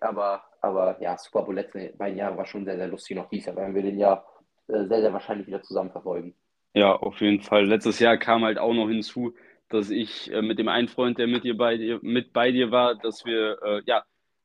[0.00, 3.16] aber, aber ja, Super Bowl letzte beiden Jahre war schon sehr, sehr lustig.
[3.16, 4.24] Noch dieses Jahr werden wir den ja
[4.68, 6.34] äh, sehr, sehr wahrscheinlich wieder zusammen verfolgen.
[6.74, 7.66] Ja, auf jeden Fall.
[7.66, 9.34] Letztes Jahr kam halt auch noch hinzu,
[9.68, 12.70] dass ich äh, mit dem einen Freund, der mit dir bei dir, mit bei dir
[12.70, 14.04] war, dass wir äh, ja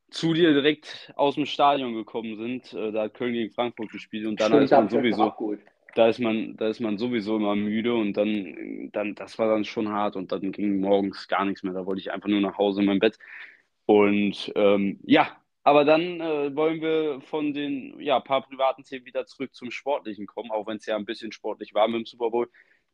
[0.10, 2.74] zu dir direkt aus dem Stadion gekommen sind.
[2.74, 5.58] Äh, da hat Köln gegen Frankfurt gespielt und dann Stimmt, ist man sowieso,
[5.96, 9.66] da ist man, da ist man sowieso immer müde und dann, dann, das war dann
[9.66, 11.74] schon hart und dann ging morgens gar nichts mehr.
[11.74, 13.18] Da wollte ich einfach nur nach Hause in mein Bett.
[13.86, 15.28] Und ähm, ja,
[15.66, 20.28] aber dann äh, wollen wir von den ja, paar privaten Themen wieder zurück zum Sportlichen
[20.28, 22.50] kommen, auch wenn es ja ein bisschen sportlich war mit dem Super Bowl.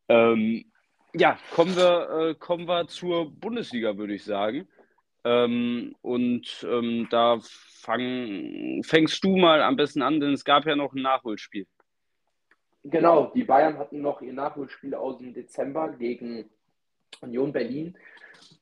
[0.08, 0.72] Ähm,
[1.14, 4.70] ja, kommen wir, äh, kommen wir zur Bundesliga, würde ich sagen.
[5.26, 10.78] Ähm, und ähm, da fang, fängst du mal am besten an, denn es gab ja
[10.78, 11.68] noch ein Nachholspiel.
[12.86, 16.50] Genau, die Bayern hatten noch ihr Nachholspiel aus dem Dezember gegen
[17.20, 17.98] Union Berlin.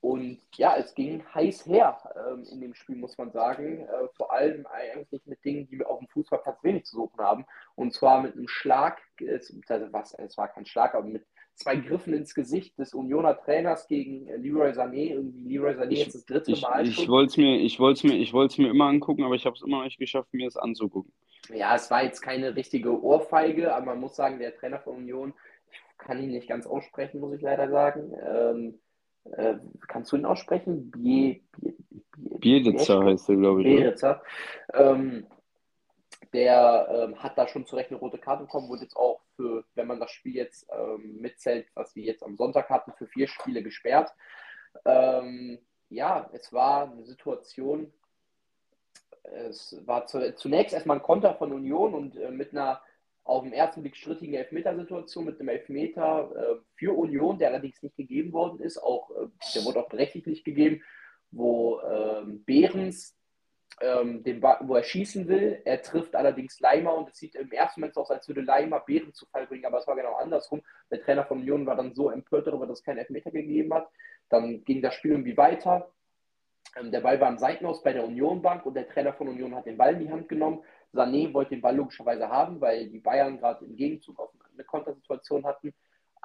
[0.01, 1.97] Und ja, es ging heiß her
[2.31, 3.81] ähm, in dem Spiel, muss man sagen.
[3.81, 7.45] Äh, vor allem eigentlich mit Dingen, die auf dem Fußballplatz wenig zu suchen haben.
[7.75, 11.75] Und zwar mit einem Schlag, äh, also was, es war kein Schlag, aber mit zwei
[11.75, 15.11] Griffen ins Gesicht des Unioner Trainers gegen äh, Leroy Sané.
[15.11, 18.07] Irgendwie Leroy Sané Ich, jetzt das dritte ich, Mal ich wollte es mir, ich wollte
[18.07, 20.33] mir, ich wollte es mir immer angucken, aber ich habe es immer noch nicht geschafft,
[20.33, 21.11] mir es anzugucken.
[21.53, 25.33] Ja, es war jetzt keine richtige Ohrfeige, aber man muss sagen, der Trainer von Union,
[25.71, 28.13] ich kann ihn nicht ganz aussprechen, muss ich leider sagen.
[28.23, 28.79] Ähm,
[29.33, 29.55] äh,
[29.87, 30.91] kannst du ihn aussprechen?
[30.91, 31.75] Bie, Bie,
[32.15, 33.67] Bie, Bielitzer heißt er, glaube ich.
[33.67, 34.21] Bielitzer.
[34.73, 35.27] Ähm,
[36.33, 39.63] der ähm, hat da schon zu Recht eine rote Karte bekommen, wurde jetzt auch für,
[39.75, 43.27] wenn man das Spiel jetzt ähm, mitzählt, was wir jetzt am Sonntag hatten, für vier
[43.27, 44.13] Spiele gesperrt.
[44.85, 47.91] Ähm, ja, es war eine Situation,
[49.23, 52.81] es war zu, zunächst erstmal ein Konter von Union und äh, mit einer
[53.29, 57.95] auf den ersten Blick strittigen Elfmetersituation mit einem Elfmeter äh, für Union, der allerdings nicht
[57.95, 60.81] gegeben worden ist, auch, äh, der wurde auch berechtigt nicht gegeben,
[61.31, 63.15] wo ähm, Behrens
[63.81, 65.61] ähm, den Ba- wo er schießen will.
[65.63, 68.79] Er trifft allerdings Leimer und es sieht im ersten Moment so aus, als würde Leimer
[68.79, 70.61] Behren zu Fall bringen, aber es war genau andersrum.
[70.91, 73.87] Der Trainer von Union war dann so empört darüber, dass es keinen Elfmeter gegeben hat.
[74.29, 75.91] Dann ging das Spiel irgendwie weiter.
[76.75, 79.65] Ähm, der Ball war am Seitenaus bei der Unionbank und der Trainer von Union hat
[79.65, 80.63] den Ball in die Hand genommen.
[80.93, 85.45] Sané wollte den Ball logischerweise haben, weil die Bayern gerade im Gegenzug auf eine Kontersituation
[85.45, 85.69] hatten.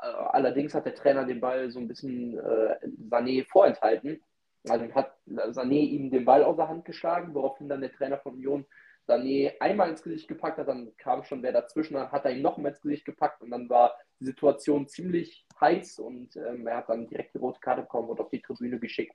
[0.01, 2.77] Äh, allerdings hat der Trainer den Ball so ein bisschen äh,
[3.11, 4.23] Sané vorenthalten.
[4.69, 8.35] Also hat Sané ihm den Ball aus der Hand geschlagen, woraufhin dann der Trainer von
[8.35, 8.65] Union
[9.07, 12.43] Sané einmal ins Gesicht gepackt hat, dann kam schon wer dazwischen, dann hat er ihn
[12.43, 16.89] nochmal ins Gesicht gepackt und dann war die Situation ziemlich heiß und ähm, er hat
[16.89, 19.15] dann direkt die rote Karte bekommen und auf die Tribüne geschickt.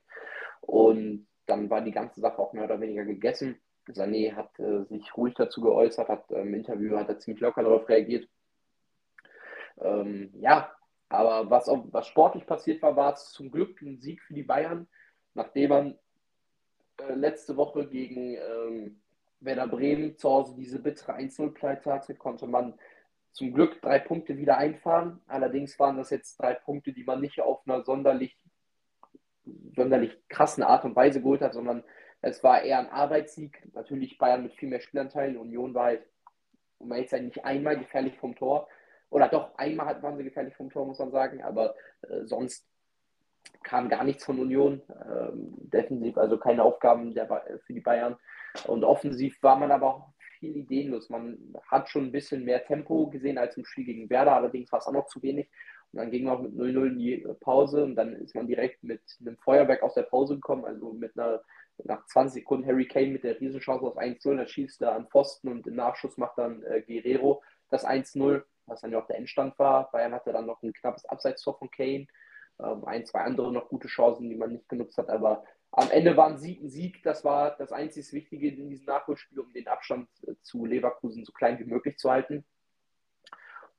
[0.62, 3.60] Und dann war die ganze Sache auch mehr oder weniger gegessen.
[3.93, 7.88] Sané hat äh, sich ruhig dazu geäußert, hat im Interview hat er ziemlich locker darauf
[7.89, 8.28] reagiert.
[9.82, 10.71] Ähm, ja,
[11.10, 14.43] aber was, auch, was sportlich passiert war, war es zum Glück ein Sieg für die
[14.43, 14.88] Bayern,
[15.34, 15.99] nachdem man
[16.97, 19.02] äh, letzte Woche gegen ähm,
[19.39, 22.73] Werder Bremen zu Hause diese bittere 1-0-Pleite hatte, konnte man
[23.32, 25.21] zum Glück drei Punkte wieder einfahren.
[25.28, 28.38] Allerdings waren das jetzt drei Punkte, die man nicht auf einer sonderlich,
[29.75, 31.84] sonderlich krassen Art und Weise geholt hat, sondern
[32.21, 33.62] es war eher ein Arbeitssieg.
[33.73, 35.38] Natürlich Bayern mit viel mehr Spielanteilen.
[35.38, 36.05] Union war halt,
[36.77, 38.67] um jetzt nicht einmal gefährlich vom Tor.
[39.10, 41.41] Oder doch, einmal waren sie gefährlich vom Tor, muss man sagen.
[41.43, 42.65] Aber äh, sonst
[43.63, 44.82] kam gar nichts von Union.
[45.05, 47.27] Ähm, defensiv, also keine Aufgaben der,
[47.65, 48.17] für die Bayern.
[48.67, 51.10] Und offensiv war man aber auch viel ideenlos.
[51.10, 54.79] Man hat schon ein bisschen mehr Tempo gesehen als im Spiel gegen Werder, allerdings war
[54.79, 55.49] es auch noch zu wenig.
[55.91, 58.84] Und dann ging man auch mit 0-0 in die Pause und dann ist man direkt
[58.84, 61.41] mit einem Feuerwerk aus der Pause gekommen, also mit einer
[61.84, 65.50] nach 20 Sekunden Harry Kane mit der Riesenchance auf 1-0, da schießt er an Pfosten
[65.50, 69.58] und im Nachschuss macht dann äh, Guerrero das 1-0, was dann ja auch der Endstand
[69.60, 69.92] war.
[69.92, 72.08] Bayern hatte dann noch ein knappes Abseitstor von Kane,
[72.60, 76.18] ähm, ein, zwei andere noch gute Chancen, die man nicht genutzt hat, aber am Ende
[76.18, 77.04] war ein Sieg ein Sieg.
[77.04, 81.32] Das war das einzig Wichtige in diesem Nachholspiel, um den Abstand äh, zu Leverkusen so
[81.32, 82.44] klein wie möglich zu halten.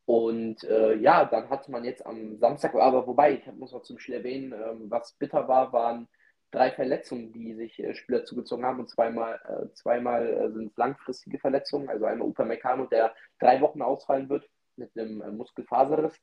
[0.07, 3.99] Und äh, ja, dann hatte man jetzt am Samstag, aber wobei, ich muss noch zum
[3.99, 6.09] Spiel erwähnen, ähm, was bitter war, waren
[6.51, 8.81] drei Verletzungen, die sich äh, Spieler zugezogen haben.
[8.81, 11.89] Und zweimal, äh, zweimal äh, sind es langfristige Verletzungen.
[11.89, 16.21] Also einmal Upamecano, der drei Wochen ausfallen wird mit einem äh, Muskelfaserriss.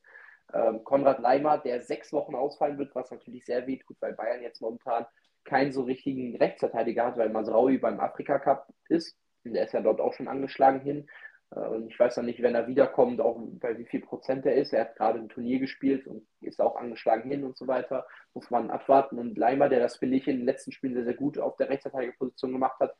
[0.52, 4.42] Ähm, Konrad Leimer, der sechs Wochen ausfallen wird, was natürlich sehr weh tut, weil Bayern
[4.42, 5.06] jetzt momentan
[5.44, 9.16] keinen so richtigen Rechtsverteidiger hat, weil Masraui beim Afrika Cup ist.
[9.44, 11.08] Und der ist ja dort auch schon angeschlagen hin.
[11.54, 14.54] Äh, und ich weiß noch nicht, wenn er wiederkommt, auch bei wie viel Prozent er
[14.54, 14.72] ist.
[14.72, 18.06] Er hat gerade ein Turnier gespielt und ist auch angeschlagen hin und so weiter.
[18.34, 19.18] Muss man abwarten.
[19.18, 21.68] Und Leimer, der das, finde ich, in den letzten Spielen sehr, sehr gut auf der
[21.68, 22.96] Rechtsverteidigerposition gemacht hat,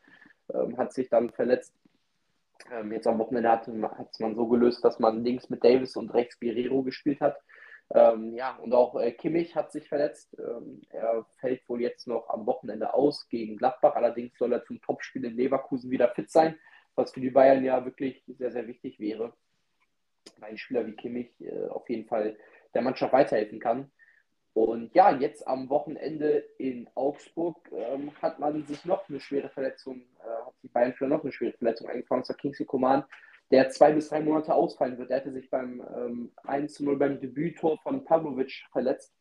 [0.52, 1.74] ähm, hat sich dann verletzt.
[2.72, 6.12] Ähm, jetzt am Wochenende hat es man so gelöst, dass man links mit Davis und
[6.12, 7.38] rechts Guerrero gespielt hat.
[7.94, 10.36] Ähm, ja, und auch äh, Kimmich hat sich verletzt.
[10.38, 13.94] Ähm, er fällt wohl jetzt noch am Wochenende aus gegen Gladbach.
[13.94, 16.58] Allerdings soll er zum Topspiel in Leverkusen wieder fit sein,
[16.98, 19.32] was für die Bayern ja wirklich sehr, sehr wichtig wäre.
[20.38, 22.36] Weil ein Spieler wie Kimmich äh, auf jeden Fall
[22.74, 23.90] der Mannschaft weiterhelfen kann.
[24.52, 30.02] Und ja, jetzt am Wochenende in Augsburg ähm, hat man sich noch eine schwere Verletzung,
[30.18, 33.04] äh, hat die Bayern für noch eine schwere Verletzung eingefangen, zwar Kingsley Coman,
[33.52, 35.10] der zwei bis drei Monate ausfallen wird.
[35.10, 39.14] Er hatte sich beim ähm, 1-0 beim Debüttor von Pavlovic verletzt.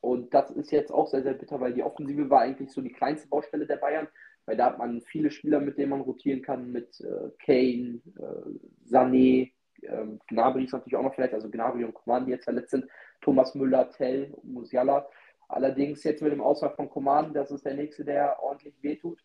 [0.00, 2.92] Und das ist jetzt auch sehr, sehr bitter, weil die Offensive war eigentlich so die
[2.92, 4.06] kleinste Baustelle der Bayern,
[4.48, 8.90] weil da hat man viele Spieler, mit denen man rotieren kann, mit äh, Kane, äh,
[8.90, 12.70] Sané, äh, Gnabry ist natürlich auch noch verletzt, also Gnabry und Coman, die jetzt verletzt
[12.70, 12.86] sind,
[13.20, 15.06] Thomas Müller, Tell, Musiala.
[15.48, 19.22] Allerdings jetzt mit dem Ausfall von Coman, das ist der nächste, der ordentlich wehtut.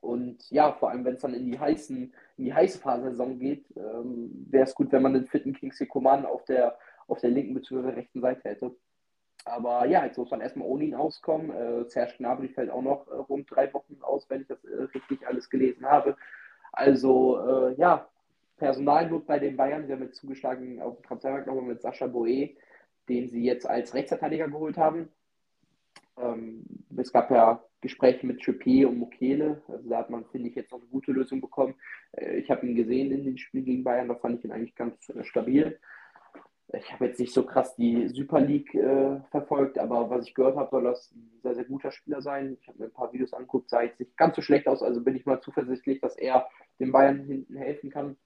[0.00, 3.40] Und ja, vor allem, wenn es dann in die heißen, in die heiße Phase Saison
[3.40, 7.30] geht, ähm, wäre es gut, wenn man den fitten Kingsley Coman auf der, auf der
[7.30, 7.88] linken bzw.
[7.88, 8.76] rechten Seite hätte.
[9.44, 11.50] Aber ja, jetzt muss man erstmal ohne ihn auskommen.
[11.50, 14.82] Äh, Serge Gnabry fällt auch noch äh, rund drei Wochen aus, wenn ich das äh,
[14.94, 16.16] richtig alles gelesen habe.
[16.72, 18.08] Also äh, ja,
[18.56, 19.86] Personalnot bei den Bayern.
[19.86, 22.50] Sie haben jetzt zugeschlagen auf dem Transfermarkt nochmal mit Sascha Boe,
[23.08, 25.08] den sie jetzt als Rechtsverteidiger geholt haben.
[26.16, 26.64] Ähm,
[26.96, 29.60] es gab ja Gespräche mit Trippier und Mokele.
[29.68, 31.74] Also da hat man, finde ich, jetzt noch eine gute Lösung bekommen.
[32.12, 34.76] Äh, ich habe ihn gesehen in den Spielen gegen Bayern, da fand ich ihn eigentlich
[34.76, 35.78] ganz äh, stabil.
[36.74, 40.56] Ich habe jetzt nicht so krass die Super League äh, verfolgt, aber was ich gehört
[40.56, 42.56] habe, soll das ein sehr, sehr guter Spieler sein.
[42.60, 45.02] Ich habe mir ein paar Videos angeguckt, sah jetzt nicht ganz so schlecht aus, also
[45.02, 46.48] bin ich mal zuversichtlich, dass er
[46.78, 48.16] den Bayern hinten helfen kann.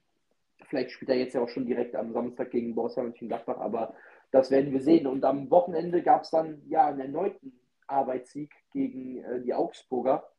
[0.69, 3.93] Vielleicht spielt er jetzt ja auch schon direkt am Samstag gegen Borussia Mönchengladbach, aber
[4.31, 5.07] das werden wir sehen.
[5.07, 7.53] Und am Wochenende gab es dann ja einen erneuten
[7.87, 10.29] Arbeitssieg gegen äh, die Augsburger.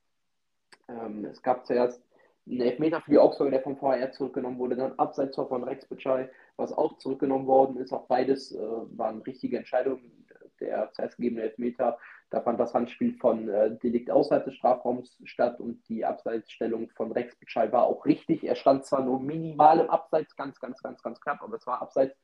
[0.89, 2.03] Ähm, es gab zuerst
[2.49, 6.31] einen Elfmeter für die Augsburger, der vom VR zurückgenommen wurde, dann Abseitstor von Rex Bitschei,
[6.57, 7.93] was auch zurückgenommen worden ist.
[7.93, 10.15] Auch beides äh, waren richtige Entscheidungen.
[10.61, 11.99] Der zuerst gegebene Elfmeter,
[12.31, 17.13] da fand das Handspiel von äh, Delikt außerhalb des Strafraums statt und die Abseitsstellung von
[17.13, 18.43] Rex Bitschei war auch richtig.
[18.43, 21.81] Er stand zwar nur minimal im Abseits, ganz, ganz, ganz, ganz knapp, aber es war
[21.81, 22.17] Abseits.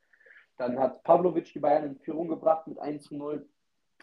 [0.57, 3.49] Dann hat Pavlovic die Bayern in Führung gebracht mit 1 zu 0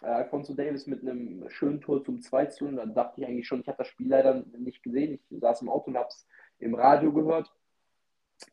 [0.02, 2.66] äh, Alfonso Davis mit einem schönen Tor zum 2 zu.
[2.66, 5.14] Und dann dachte ich eigentlich schon, ich habe das Spiel leider nicht gesehen.
[5.14, 6.26] Ich saß im Auto und habe es
[6.58, 7.50] im Radio gehört.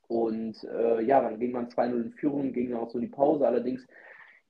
[0.08, 3.48] Und äh, ja, dann ging man 2-0 in Führung, ging auch so die Pause.
[3.48, 3.86] Allerdings,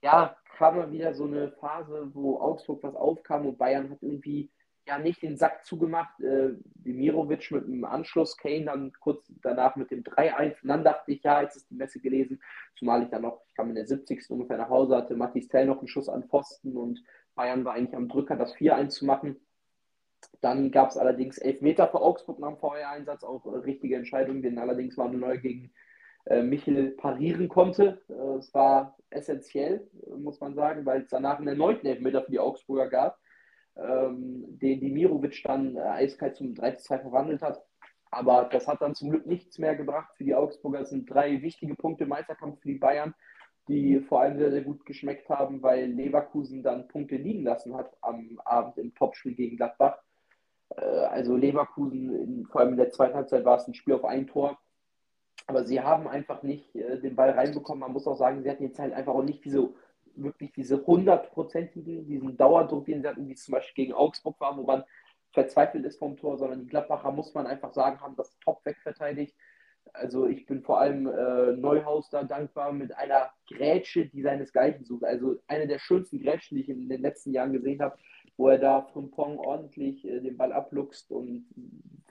[0.01, 4.49] ja, kam mal wieder so eine Phase, wo Augsburg was aufkam und Bayern hat irgendwie
[4.89, 6.19] ja nicht den Sack zugemacht.
[6.19, 10.61] Äh, Dimirovic mit dem Anschluss, Kane dann kurz danach mit dem 3-1.
[10.63, 12.41] Und dann dachte ich, ja, jetzt ist die Messe gelesen.
[12.77, 14.29] Zumal ich dann noch, ich kam in der 70.
[14.29, 17.01] ungefähr nach Hause, hatte Matthias Tell noch einen Schuss an Pfosten und
[17.35, 19.37] Bayern war eigentlich am Drücker, das 4-1 zu machen.
[20.41, 24.59] Dann gab es allerdings Elfmeter für Augsburg nach dem VR-Einsatz, auch äh, richtige Entscheidung, den
[24.59, 25.71] allerdings Manuel gegen
[26.25, 28.01] äh, Michel parieren konnte.
[28.09, 29.87] Äh, es war essentiell,
[30.17, 33.18] muss man sagen, weil es danach einen erneuten Elfmeter für die Augsburger gab
[33.81, 37.63] ähm, den Dimirovic dann äh, eiskalt zum 3-2 verwandelt hat.
[38.11, 40.81] Aber das hat dann zum Glück nichts mehr gebracht für die Augsburger.
[40.81, 43.13] Es sind drei wichtige Punkte im Meisterkampf für die Bayern,
[43.67, 47.95] die vor allem sehr, sehr gut geschmeckt haben, weil Leverkusen dann Punkte liegen lassen hat
[48.01, 49.99] am Abend im Topspiel gegen Gladbach.
[50.75, 54.05] Äh, also Leverkusen, in, vor allem in der zweiten Halbzeit war es ein Spiel auf
[54.05, 54.57] ein Tor.
[55.45, 57.81] Aber sie haben einfach nicht äh, den Ball reinbekommen.
[57.81, 59.69] Man muss auch sagen, sie hatten jetzt halt einfach auch nicht diese
[60.23, 64.57] wirklich diese hundertprozentigen, diesen Dauerdruck, den sie hatten, wie es zum Beispiel gegen Augsburg war,
[64.57, 64.83] wo man
[65.31, 69.35] verzweifelt ist vom Tor, sondern die Gladbacher, muss man einfach sagen, haben das top wegverteidigt.
[69.93, 75.03] Also ich bin vor allem äh, Neuhaus da dankbar mit einer Grätsche, die seinesgleichen sucht.
[75.03, 77.97] Also eine der schönsten Grätschen, die ich in den letzten Jahren gesehen habe,
[78.37, 81.45] wo er da Frimpong ordentlich äh, den Ball abluchst und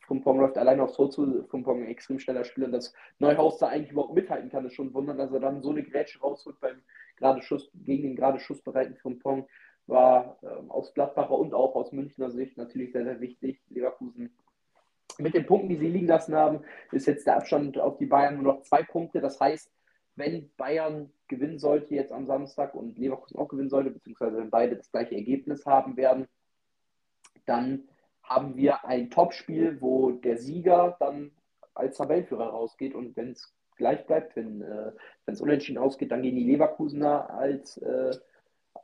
[0.07, 1.45] Frimpong läuft alleine aufs Tor zu.
[1.49, 5.19] Frimpong ein extrem schneller Spieler dass Neuhaus da eigentlich überhaupt mithalten kann, ist schon wundern,
[5.19, 6.83] dass er dann so eine Grätsche rausholt beim
[7.19, 9.47] gerade Schuss, gegen den gerade schussbereiten Frimpong
[9.87, 13.61] war ähm, aus Gladbacher und auch aus Münchner Sicht natürlich sehr, sehr wichtig.
[13.69, 14.31] Leverkusen
[15.19, 16.61] mit den Punkten, die sie liegen lassen haben,
[16.93, 19.21] ist jetzt der Abstand auf die Bayern nur noch zwei Punkte.
[19.21, 19.71] Das heißt,
[20.15, 24.77] wenn Bayern gewinnen sollte jetzt am Samstag und Leverkusen auch gewinnen sollte, beziehungsweise wenn beide
[24.77, 26.27] das gleiche Ergebnis haben werden,
[27.47, 27.89] dann
[28.23, 31.33] haben wir ein Topspiel, wo der Sieger dann
[31.75, 34.37] als Tabellenführer rausgeht und wenn es gleich bleibt.
[34.37, 34.93] Wenn äh,
[35.27, 38.15] es unentschieden ausgeht, dann gehen die Leverkusener als, äh,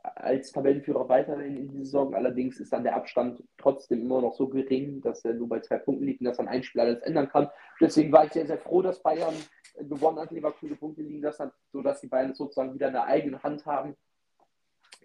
[0.01, 2.15] als Tabellenführer weiterhin in die Saison.
[2.15, 5.77] Allerdings ist dann der Abstand trotzdem immer noch so gering, dass er nur bei zwei
[5.77, 7.49] Punkten liegt und dass dann ein Spiel alles ändern kann.
[7.79, 9.35] Deswegen war ich sehr, sehr froh, dass Bayern
[9.77, 13.95] gewonnen hat, Leverkusen Punkte liegen lassen sodass die Bayern sozusagen wieder eine eigene Hand haben.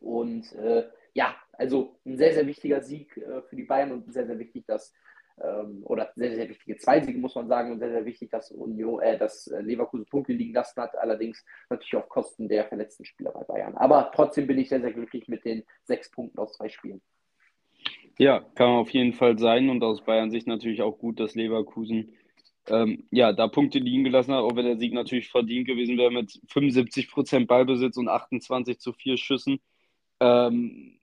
[0.00, 4.26] Und äh, ja, also ein sehr, sehr wichtiger Sieg äh, für die Bayern und sehr,
[4.26, 4.94] sehr wichtig, dass
[5.42, 8.50] ähm, oder sehr, sehr wichtige zwei Siege, muss man sagen, und sehr, sehr wichtig, dass,
[8.50, 13.32] Union, äh, dass Leverkusen Punkte liegen lassen hat, allerdings natürlich auf Kosten der verletzten Spieler
[13.32, 13.76] bei Bayern.
[13.76, 17.00] Aber trotzdem bin ich sehr, sehr glücklich mit den sechs Punkten aus zwei Spielen.
[18.18, 22.12] Ja, kann auf jeden Fall sein und aus Bayern Sicht natürlich auch gut, dass Leverkusen
[22.68, 26.10] ähm, ja, da Punkte liegen gelassen hat, auch wenn der Sieg natürlich verdient gewesen wäre
[26.10, 29.60] mit 75% Ballbesitz und 28 zu 4 Schüssen.
[30.20, 30.99] Ähm,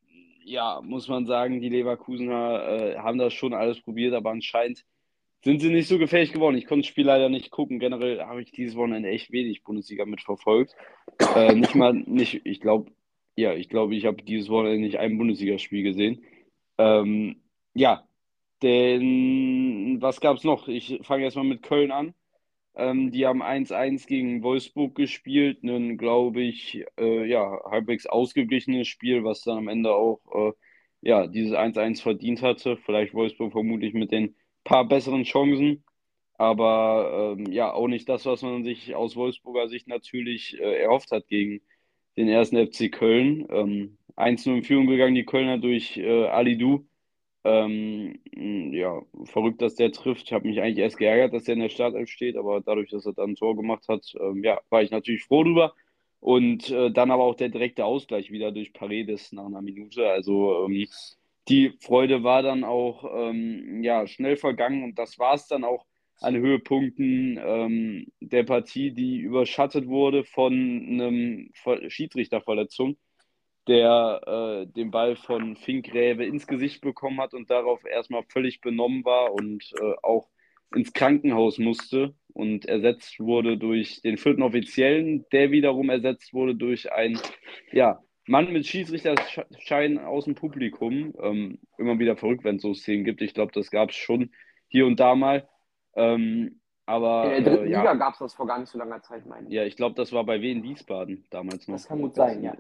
[0.48, 4.86] ja, muss man sagen, die Leverkusener äh, haben das schon alles probiert, aber anscheinend
[5.44, 6.58] sind sie nicht so gefährlich geworden.
[6.58, 7.80] Ich konnte das Spiel leider nicht gucken.
[7.80, 10.74] Generell habe ich dieses Wochenende echt wenig Bundesliga mitverfolgt.
[11.36, 12.92] Äh, nicht mal, nicht, ich glaube,
[13.36, 16.24] ja, ich glaube, ich habe dieses Wochenende nicht ein Bundesligaspiel gesehen.
[16.78, 17.42] Ähm,
[17.76, 18.08] ja,
[18.64, 20.68] denn was gab es noch?
[20.68, 22.14] Ich fange erstmal mit Köln an.
[22.78, 25.64] Ähm, die haben 1-1 gegen Wolfsburg gespielt.
[25.64, 30.54] Ein, glaube ich, äh, ja, halbwegs ausgeglichenes Spiel, was dann am Ende auch äh,
[31.02, 32.78] ja, dieses 1-1 verdient hatte.
[32.78, 35.84] Vielleicht Wolfsburg vermutlich mit den paar besseren Chancen.
[36.38, 41.12] Aber ähm, ja, auch nicht das, was man sich aus Wolfsburger Sicht natürlich äh, erhofft
[41.12, 41.62] hat gegen
[42.18, 43.48] den ersten FC Köln.
[43.50, 46.87] Ähm, 1-0 in Führung gegangen, die Kölner durch äh, Ali Du
[47.48, 48.20] ähm,
[48.74, 50.24] ja, verrückt, dass der trifft.
[50.28, 53.06] Ich habe mich eigentlich erst geärgert, dass der in der Startelf steht, aber dadurch, dass
[53.06, 55.74] er dann ein Tor gemacht hat, ähm, ja, war ich natürlich froh drüber.
[56.20, 60.10] Und äh, dann aber auch der direkte Ausgleich wieder durch Paredes nach einer Minute.
[60.10, 60.88] Also ähm,
[61.48, 65.86] die Freude war dann auch ähm, ja, schnell vergangen und das war es dann auch
[66.20, 71.52] an Höhepunkten ähm, der Partie, die überschattet wurde von einem
[71.88, 72.98] Schiedsrichterverletzung
[73.68, 79.04] der äh, den Ball von Finkgräve ins Gesicht bekommen hat und darauf erstmal völlig benommen
[79.06, 80.30] war und äh, auch
[80.76, 86.92] ins Krankenhaus musste und ersetzt wurde durch den vierten Offiziellen, der wiederum ersetzt wurde durch
[86.92, 87.20] einen
[87.72, 91.14] ja, Mann mit Schiedsrichterschein aus dem Publikum.
[91.22, 93.22] Ähm, immer wieder verrückt, wenn es so Szenen gibt.
[93.22, 94.32] Ich glaube, das gab es schon
[94.68, 95.48] hier und da mal.
[95.96, 97.80] Ähm, aber, in der dritten äh, ja.
[97.80, 99.54] Liga gab es das vor gar nicht so langer Zeit, meine ich.
[99.54, 101.76] Ja, ich glaube, das war bei Wien Wiesbaden damals noch.
[101.76, 102.56] Das kann gut sein, ja.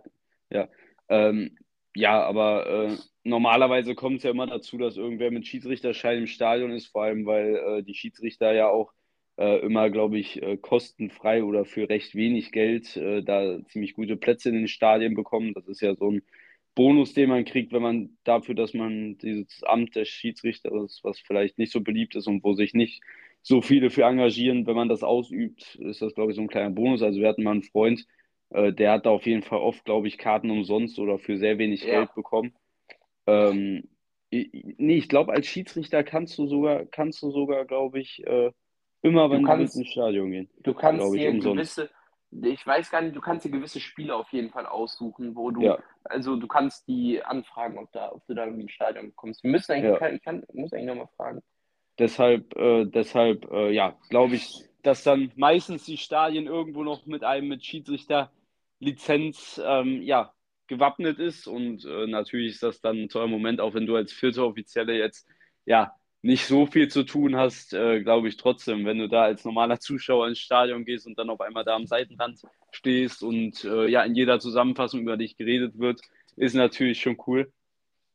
[0.49, 0.67] Ja,
[1.09, 1.57] ähm,
[1.95, 6.71] ja, aber äh, normalerweise kommt es ja immer dazu, dass irgendwer mit Schiedsrichterschein im Stadion
[6.71, 8.93] ist, vor allem weil äh, die Schiedsrichter ja auch
[9.37, 14.17] äh, immer, glaube ich, äh, kostenfrei oder für recht wenig Geld äh, da ziemlich gute
[14.17, 15.53] Plätze in den Stadien bekommen.
[15.53, 16.23] Das ist ja so ein
[16.75, 21.57] Bonus, den man kriegt, wenn man dafür, dass man dieses Amt des Schiedsrichters, was vielleicht
[21.57, 23.01] nicht so beliebt ist und wo sich nicht
[23.41, 24.67] so viele für engagieren.
[24.67, 27.01] Wenn man das ausübt, ist das, glaube ich, so ein kleiner Bonus.
[27.01, 28.05] Also wir hatten mal einen Freund,
[28.49, 31.57] äh, der hat da auf jeden Fall oft, glaube ich, Karten umsonst oder für sehr
[31.57, 31.99] wenig ja.
[31.99, 32.53] Geld bekommen.
[33.25, 33.89] Ähm,
[34.31, 38.51] nee, ich glaube, als Schiedsrichter kannst du sogar, kannst du sogar, glaube ich, äh,
[39.01, 40.49] immer, wenn du, kannst, du ins Stadion gehen.
[40.63, 41.75] Du kannst ich, dir umsonst.
[41.75, 41.89] gewisse,
[42.31, 45.61] ich weiß gar nicht, du kannst dir gewisse Spiele auf jeden Fall aussuchen, wo du,
[45.61, 45.79] ja.
[46.03, 49.43] also du kannst die anfragen, ob, da, ob du da irgendwie ins Stadion kommst.
[49.43, 50.09] Wir müssen eigentlich, ja.
[50.09, 51.41] ich kann, muss eigentlich nochmal fragen.
[51.99, 57.23] Deshalb, äh, deshalb, äh, ja, glaube ich, dass dann meistens die Stadien irgendwo noch mit
[57.23, 57.63] einem mit
[58.79, 60.33] Schiedsrichter-Lizenz, ähm, ja,
[60.67, 64.11] gewappnet ist und äh, natürlich ist das dann ein toller Moment, auch wenn du als
[64.11, 65.27] vierte Offizielle jetzt,
[65.65, 69.45] ja, nicht so viel zu tun hast, äh, glaube ich trotzdem, wenn du da als
[69.45, 73.87] normaler Zuschauer ins Stadion gehst und dann auf einmal da am Seitenrand stehst und äh,
[73.87, 76.01] ja in jeder Zusammenfassung über dich geredet wird,
[76.35, 77.51] ist natürlich schon cool.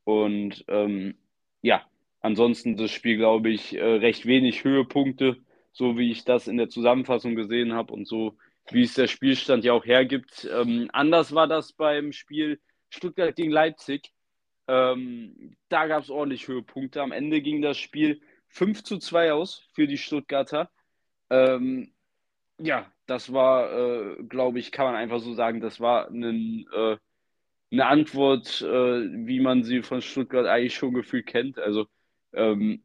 [0.04, 1.14] Und ähm,
[1.62, 1.86] ja,
[2.20, 5.38] ansonsten das Spiel, glaube ich, äh, recht wenig Höhepunkte,
[5.72, 8.36] so wie ich das in der Zusammenfassung gesehen habe und so
[8.70, 10.48] wie es der Spielstand ja auch hergibt.
[10.52, 12.60] Ähm, anders war das beim Spiel
[12.90, 14.12] Stuttgart gegen Leipzig
[14.68, 17.02] ähm, da gab es ordentlich Höhepunkte.
[17.02, 20.70] Am Ende ging das Spiel 5 zu 2 aus für die Stuttgarter.
[21.30, 21.92] Ähm,
[22.58, 26.96] ja, das war, äh, glaube ich, kann man einfach so sagen, das war ein, äh,
[27.72, 31.58] eine Antwort, äh, wie man sie von Stuttgart eigentlich schon gefühlt kennt.
[31.58, 31.86] Also
[32.32, 32.84] ähm,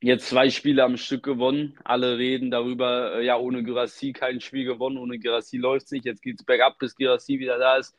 [0.00, 1.78] jetzt zwei Spiele am Stück gewonnen.
[1.84, 6.04] Alle reden darüber, äh, ja, ohne Girassi kein Spiel gewonnen, ohne Girassi läuft es nicht.
[6.06, 7.94] Jetzt geht es bergab, bis Girassi wieder da ist.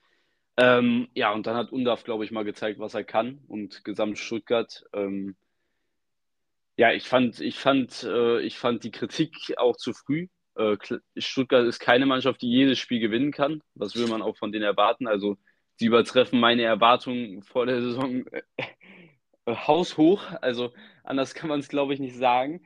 [0.57, 4.19] Ähm, ja, und dann hat Undaf, glaube ich, mal gezeigt, was er kann und gesamt
[4.19, 4.83] Stuttgart.
[4.93, 5.35] Ähm,
[6.77, 10.27] ja, ich fand, ich fand, äh, ich fand die Kritik auch zu früh.
[10.55, 10.77] Äh,
[11.17, 13.61] Stuttgart ist keine Mannschaft, die jedes Spiel gewinnen kann.
[13.75, 15.07] Was will man auch von denen erwarten?
[15.07, 15.37] Also,
[15.77, 18.41] sie übertreffen meine Erwartungen vor der Saison äh,
[19.47, 20.23] haushoch.
[20.41, 20.73] Also,
[21.03, 22.61] anders kann man es, glaube ich, nicht sagen.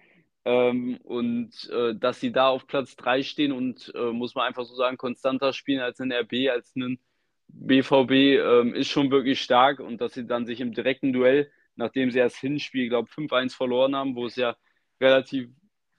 [0.45, 4.63] Ähm, und äh, dass sie da auf Platz 3 stehen und, äh, muss man einfach
[4.65, 6.99] so sagen, konstanter spielen als ein RB, als einen
[7.47, 12.11] BVB ähm, ist schon wirklich stark und dass sie dann sich im direkten Duell, nachdem
[12.11, 14.55] sie das Hinspiel, glaube ich, 5-1 verloren haben, wo es ja
[15.01, 15.49] relativ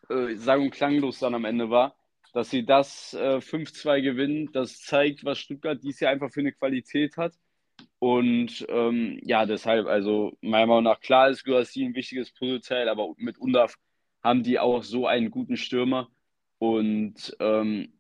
[0.09, 1.97] äh, sang- und klanglos dann am Ende war,
[2.33, 6.53] dass sie das äh, 5-2 gewinnen, das zeigt, was Stuttgart dies Jahr einfach für eine
[6.53, 7.35] Qualität hat.
[7.99, 13.15] Und ähm, ja, deshalb, also meiner Meinung nach, klar ist Guassi ein wichtiges Puzzleteil, aber
[13.17, 13.77] mit Undaf
[14.23, 16.09] haben die auch so einen guten Stürmer.
[16.59, 17.93] Und ähm,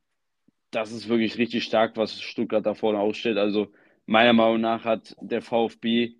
[0.70, 3.38] das ist wirklich richtig stark, was Stuttgart da vorne ausstellt.
[3.38, 3.72] Also
[4.06, 6.14] meiner Meinung nach hat der VfB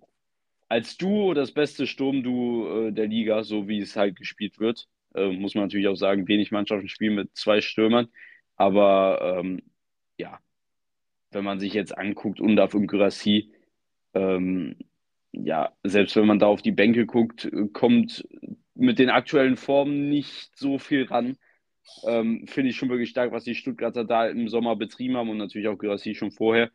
[0.69, 4.87] als Duo das beste Sturmduo äh, der Liga, so wie es halt gespielt wird.
[5.15, 8.09] Äh, muss man natürlich auch sagen, wenig Mannschaften spielen mit zwei Stürmern.
[8.55, 9.61] Aber ähm,
[10.17, 10.39] ja,
[11.31, 13.51] wenn man sich jetzt anguckt, Undaf und Gyrassi,
[14.13, 14.75] ähm,
[15.31, 18.27] ja, selbst wenn man da auf die Bänke guckt, kommt
[18.75, 21.37] mit den aktuellen Formen nicht so viel ran.
[22.05, 25.37] Ähm, Finde ich schon wirklich stark, was die Stuttgarter da im Sommer betrieben haben und
[25.37, 26.69] natürlich auch Gyrassi schon vorher.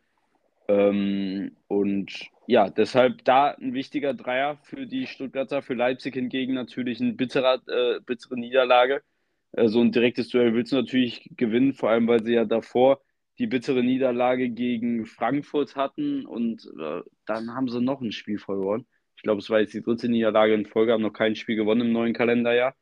[0.67, 6.99] Ähm, und ja, deshalb da ein wichtiger Dreier für die Stuttgarter, für Leipzig hingegen natürlich
[7.01, 9.01] eine bittere, äh, bittere Niederlage.
[9.51, 13.01] Äh, so ein direktes Duell willst du natürlich gewinnen, vor allem weil sie ja davor
[13.39, 18.85] die bittere Niederlage gegen Frankfurt hatten und äh, dann haben sie noch ein Spiel verloren.
[19.15, 21.81] Ich glaube, es war jetzt die dritte Niederlage in Folge, haben noch kein Spiel gewonnen
[21.81, 22.75] im neuen Kalenderjahr.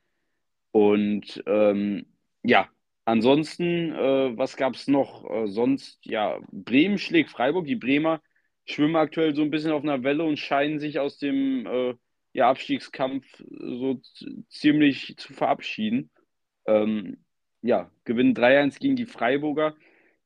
[0.72, 2.06] Und ähm,
[2.44, 2.70] ja,
[3.06, 5.30] ansonsten, äh, was gab es noch?
[5.30, 7.66] Äh, sonst, ja, Bremen schlägt Freiburg.
[7.66, 8.22] Die Bremer
[8.66, 11.94] schwimmen aktuell so ein bisschen auf einer Welle und scheinen sich aus dem äh,
[12.34, 14.02] ja, Abstiegskampf so
[14.50, 16.10] ziemlich zu verabschieden.
[16.66, 17.24] Ähm,
[17.62, 19.76] ja, gewinnen 3-1 gegen die Freiburger,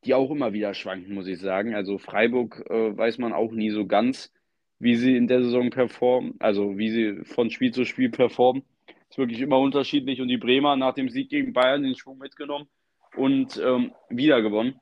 [0.05, 1.75] die auch immer wieder schwanken, muss ich sagen.
[1.75, 4.31] Also Freiburg äh, weiß man auch nie so ganz,
[4.79, 8.63] wie sie in der Saison performen, also wie sie von Spiel zu Spiel performen.
[9.09, 10.21] Ist wirklich immer unterschiedlich.
[10.21, 12.67] Und die Bremer nach dem Sieg gegen Bayern den Schwung mitgenommen
[13.15, 14.79] und ähm, wieder gewonnen.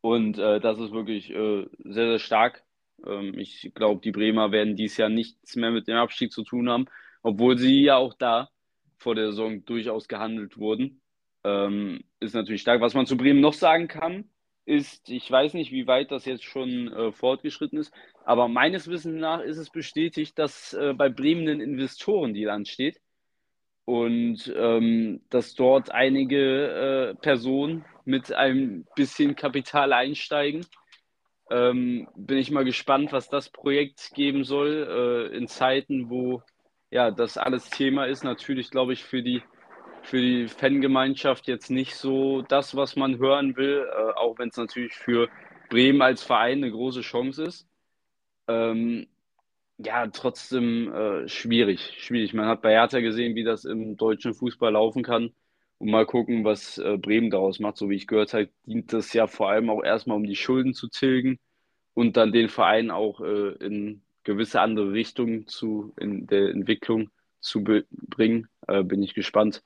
[0.00, 2.62] Und äh, das ist wirklich äh, sehr, sehr stark.
[3.06, 6.70] Ähm, ich glaube, die Bremer werden dies Jahr nichts mehr mit dem Abstieg zu tun
[6.70, 6.86] haben,
[7.22, 8.48] obwohl sie ja auch da
[8.96, 11.00] vor der Saison durchaus gehandelt wurden.
[11.44, 12.80] Ähm, ist natürlich stark.
[12.80, 14.28] Was man zu Bremen noch sagen kann,
[14.64, 17.92] ist, ich weiß nicht, wie weit das jetzt schon äh, fortgeschritten ist,
[18.24, 23.00] aber meines Wissens nach ist es bestätigt, dass äh, bei Bremen ein Investorendeal ansteht
[23.86, 30.66] und ähm, dass dort einige äh, Personen mit einem bisschen Kapital einsteigen.
[31.50, 36.42] Ähm, bin ich mal gespannt, was das Projekt geben soll äh, in Zeiten, wo
[36.90, 38.24] ja das alles Thema ist.
[38.24, 39.42] Natürlich, glaube ich, für die
[40.08, 44.56] für die Fangemeinschaft jetzt nicht so das, was man hören will, äh, auch wenn es
[44.56, 45.28] natürlich für
[45.68, 47.68] Bremen als Verein eine große Chance ist.
[48.48, 49.06] Ähm,
[49.76, 52.32] ja, trotzdem äh, schwierig, schwierig.
[52.32, 55.34] Man hat bei Hertha gesehen, wie das im deutschen Fußball laufen kann.
[55.76, 57.76] Und mal gucken, was äh, Bremen daraus macht.
[57.76, 60.72] So wie ich gehört habe, dient das ja vor allem auch erstmal, um die Schulden
[60.74, 61.38] zu tilgen
[61.94, 67.62] und dann den Verein auch äh, in gewisse andere Richtungen zu, in der Entwicklung zu
[67.62, 68.48] bringen.
[68.66, 69.62] Äh, bin ich gespannt.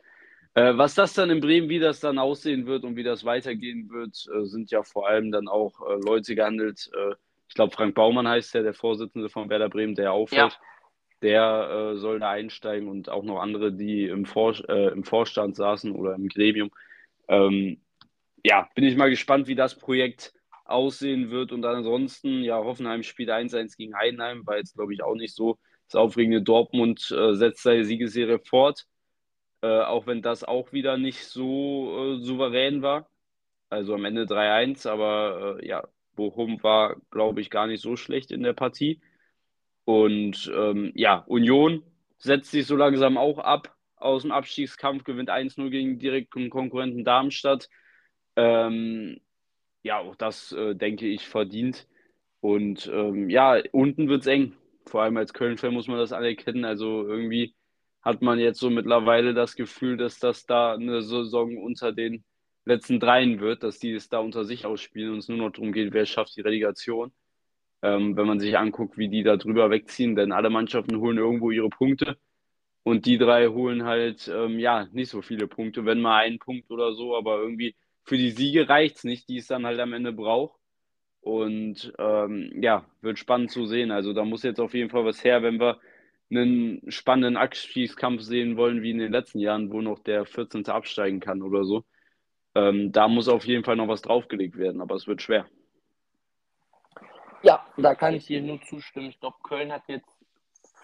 [0.55, 3.89] Äh, was das dann in Bremen, wie das dann aussehen wird und wie das weitergehen
[3.91, 6.91] wird, äh, sind ja vor allem dann auch äh, Leute gehandelt.
[7.49, 10.53] ich glaube, Frank Baumann heißt der, der Vorsitzende von Werder Bremen, der aufhört.
[10.53, 10.59] Ja.
[11.23, 16.17] Der soll da einsteigen und auch noch andere, die im, Vor im Vorstand saßen oder
[16.17, 16.73] im Gremium.
[17.29, 17.81] Ähm,
[18.43, 20.35] ja, bin ich mal gespannt, wie das Projekt
[20.65, 21.53] aussehen wird.
[21.53, 25.59] Und ansonsten, ja, Hoffenheim spielt 1-1 gegen Heidenheim, war jetzt, glaube ich, auch nicht so
[25.87, 28.87] das aufregende Dortmund äh, setzt seine Siegesserie fort.
[29.63, 33.09] Äh, auch wenn das auch wieder nicht so äh, souverän war.
[33.71, 35.85] Also am Ende 3-1, aber äh, ja,
[36.17, 39.01] Bochum war, glaube ich, gar nicht so schlecht in der Partie.
[39.85, 41.83] Und ähm, ja, Union
[42.19, 47.69] setzt sich so langsam auch ab aus dem Abstiegskampf, gewinnt 1-0 gegen direkten Konkurrenten Darmstadt.
[48.37, 49.21] Ähm,
[49.83, 51.89] ja, auch das äh, denke ich verdient.
[52.41, 54.55] Und ähm, ja, unten wird es eng.
[54.87, 56.65] Vor allem als Köln-Fan muss man das anerkennen.
[56.65, 57.55] Also irgendwie
[58.03, 62.25] hat man jetzt so mittlerweile das Gefühl, dass das da eine Saison unter den
[62.65, 65.73] letzten dreien wird, dass die es da unter sich ausspielen und es nur noch darum
[65.73, 67.13] geht, wer schafft die Relegation.
[67.83, 71.51] Ähm, wenn man sich anguckt, wie die da drüber wegziehen, denn alle Mannschaften holen irgendwo
[71.51, 72.17] ihre Punkte
[72.85, 76.71] und die drei holen halt, ähm, ja, nicht so viele Punkte, wenn mal einen Punkt
[76.71, 79.93] oder so, aber irgendwie für die Siege reicht es nicht, die es dann halt am
[79.93, 80.59] Ende braucht.
[81.21, 83.93] Und ähm, ja, wird spannend zu sehen.
[83.93, 85.79] Also da muss jetzt auf jeden Fall was her, wenn wir
[86.37, 90.67] einen spannenden Abstiegskampf sehen wollen, wie in den letzten Jahren, wo noch der 14.
[90.67, 91.85] absteigen kann oder so.
[92.55, 95.47] Ähm, da muss auf jeden Fall noch was draufgelegt werden, aber es wird schwer.
[97.43, 99.09] Ja, da kann ich dir nur zustimmen.
[99.09, 100.25] Ich glaube, Köln hat jetzt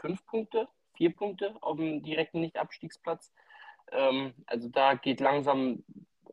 [0.01, 3.33] fünf Punkte, vier Punkte auf dem direkten Nicht-Abstiegsplatz.
[3.93, 5.85] Ähm, also da geht langsam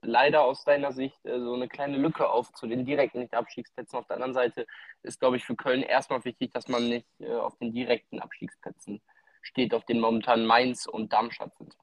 [0.05, 3.99] leider aus deiner Sicht äh, so eine kleine Lücke auf zu den direkten Nicht-Abstiegsplätzen.
[3.99, 4.65] Auf der anderen Seite
[5.03, 9.01] ist, glaube ich, für Köln erstmal wichtig, dass man nicht äh, auf den direkten Abstiegsplätzen
[9.41, 11.75] steht, auf denen momentan Mainz und Darmstadt sind.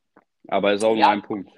[0.48, 1.06] Aber ist auch ja.
[1.06, 1.50] nur ein Punkt.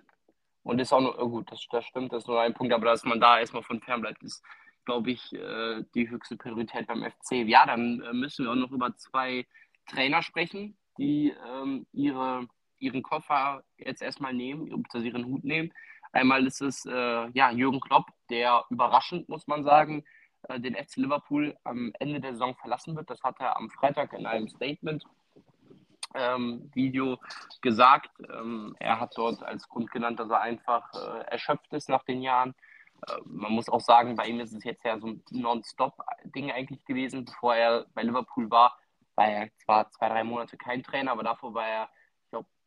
[0.63, 2.87] Und ist auch nur, oh gut, das, das stimmt, das ist nur ein Punkt, aber
[2.87, 4.43] dass man da erstmal von fern bleibt, ist,
[4.85, 7.47] glaube ich, äh, die höchste Priorität beim FC.
[7.47, 9.47] Ja, dann müssen wir auch noch über zwei
[9.87, 12.47] Trainer sprechen, die ähm, ihre,
[12.79, 15.73] ihren Koffer jetzt erstmal nehmen, ihren Hut nehmen.
[16.15, 20.05] Einmal ist es äh, ja, Jürgen Klopp, der überraschend, muss man sagen,
[20.49, 23.11] äh, den FC Liverpool am Ende der Saison verlassen wird.
[23.11, 25.05] Das hat er am Freitag in einem Statement
[26.15, 27.19] ähm, Video
[27.63, 28.11] gesagt.
[28.33, 32.23] Ähm, er hat dort als Grund genannt, dass er einfach äh, erschöpft ist nach den
[32.23, 32.55] Jahren.
[33.09, 36.85] Äh, man muss auch sagen, bei ihm ist es jetzt ja so ein Non-Stop-Ding eigentlich
[36.85, 37.25] gewesen.
[37.25, 38.79] Bevor er bei Liverpool war,
[39.17, 41.89] war er zwar zwei, drei Monate kein Trainer, aber davor war er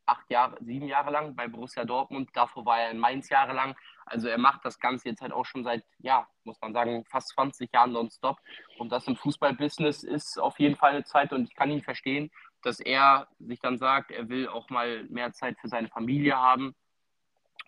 [0.07, 2.29] acht Jahre, sieben Jahre lang bei Borussia Dortmund.
[2.33, 3.75] Davor war er in Mainz jahrelang.
[4.05, 7.29] Also er macht das Ganze jetzt halt auch schon seit, ja, muss man sagen, fast
[7.29, 8.37] 20 Jahren nonstop.
[8.77, 12.31] Und das im Fußballbusiness ist auf jeden Fall eine Zeit und ich kann ihn verstehen,
[12.61, 16.75] dass er sich dann sagt, er will auch mal mehr Zeit für seine Familie haben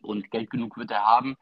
[0.02, 1.38] und Geld genug wird er haben.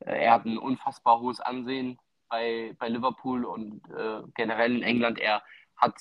[0.00, 5.18] Äh, er hat ein unfassbar hohes Ansehen bei, bei Liverpool und äh, generell in England.
[5.18, 5.42] Er
[5.76, 5.94] hat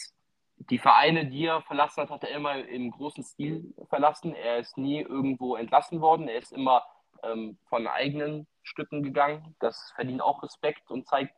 [0.58, 4.34] die Vereine, die er verlassen hat, hat er immer im großen Stil verlassen.
[4.36, 6.28] Er ist nie irgendwo entlassen worden.
[6.28, 6.84] Er ist immer
[7.24, 9.56] ähm, von eigenen Stücken gegangen.
[9.60, 11.34] Das verdient auch Respekt und zeigt,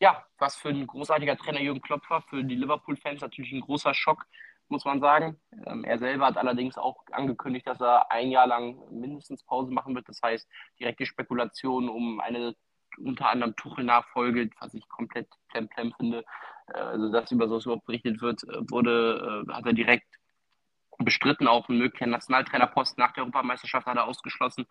[0.00, 2.22] ja, was für ein großartiger Trainer Jürgen Klopp war.
[2.22, 4.26] Für die Liverpool-Fans natürlich ein großer Schock,
[4.68, 5.40] muss man sagen.
[5.66, 9.94] Ähm, er selber hat allerdings auch angekündigt, dass er ein Jahr lang mindestens Pause machen
[9.94, 10.08] wird.
[10.08, 10.48] Das heißt,
[10.78, 12.54] direkte Spekulationen um eine
[12.98, 16.24] unter anderem Tuchel-Nachfolge, was ich komplett plemplem finde,
[16.68, 20.06] äh, also dass über sowas überhaupt berichtet wird, äh, wurde, äh, hat er direkt
[20.98, 24.66] bestritten, auch einen möglichen Nationaltrainerposten nach der Europameisterschaft hat er ausgeschlossen.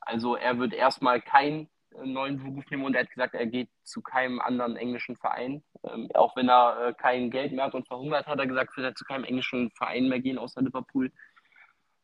[0.00, 1.68] Also er wird erstmal keinen
[2.04, 5.62] neuen Beruf nehmen und er hat gesagt, er geht zu keinem anderen englischen Verein.
[5.82, 8.86] Ähm, auch wenn er äh, kein Geld mehr hat und verhungert, hat er gesagt, wird
[8.86, 11.12] er zu keinem englischen Verein mehr gehen, außer Liverpool.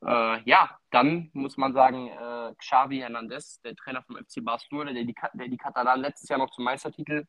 [0.07, 5.04] Äh, ja, dann muss man sagen, äh, Xavi Hernandez, der Trainer vom FC Barcelona, der
[5.04, 7.26] die, der die Katalanen letztes Jahr noch zum Meistertitel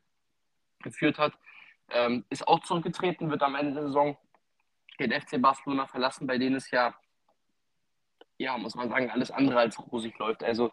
[0.80, 1.32] geführt hat,
[1.90, 4.16] ähm, ist auch zurückgetreten, wird am Ende der Saison
[5.00, 6.94] den FC Barcelona verlassen, bei denen es ja,
[8.36, 10.44] ja, muss man sagen, alles andere als rosig läuft.
[10.44, 10.70] Also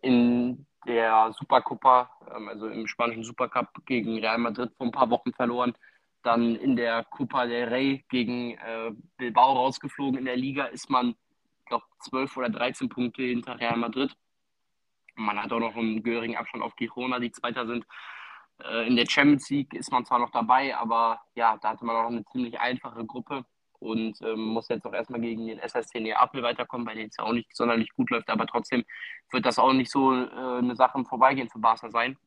[0.00, 5.32] in der Supercopa, ähm, also im spanischen Supercup gegen Real Madrid vor ein paar Wochen
[5.32, 5.74] verloren,
[6.22, 10.18] dann in der Copa del Rey gegen äh, Bilbao rausgeflogen.
[10.18, 11.16] In der Liga ist man,
[11.68, 14.16] glaube, 12 oder 13 Punkte hinter Real Madrid.
[15.14, 17.86] Man hat auch noch einen gehörigen Abstand auf Girona, die Zweiter sind.
[18.62, 21.96] Äh, in der Champions League ist man zwar noch dabei, aber ja, da hatte man
[21.96, 23.44] auch eine ziemlich einfache Gruppe
[23.80, 27.24] und ähm, muss jetzt auch erstmal gegen den SSC Neapel weiterkommen, bei denen es ja
[27.24, 28.84] auch nicht sonderlich gut läuft, aber trotzdem
[29.30, 32.18] wird das auch nicht so äh, eine Sache im Vorbeigehen für Barca sein.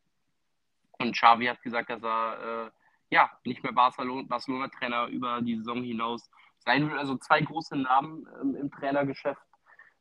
[0.99, 2.71] Und Xavi hat gesagt, dass er äh,
[3.09, 6.29] ja nicht mehr Barcelona-Trainer über die Saison hinaus
[6.63, 6.97] sein will.
[6.97, 9.41] Also zwei große Namen ähm, im Trainergeschäft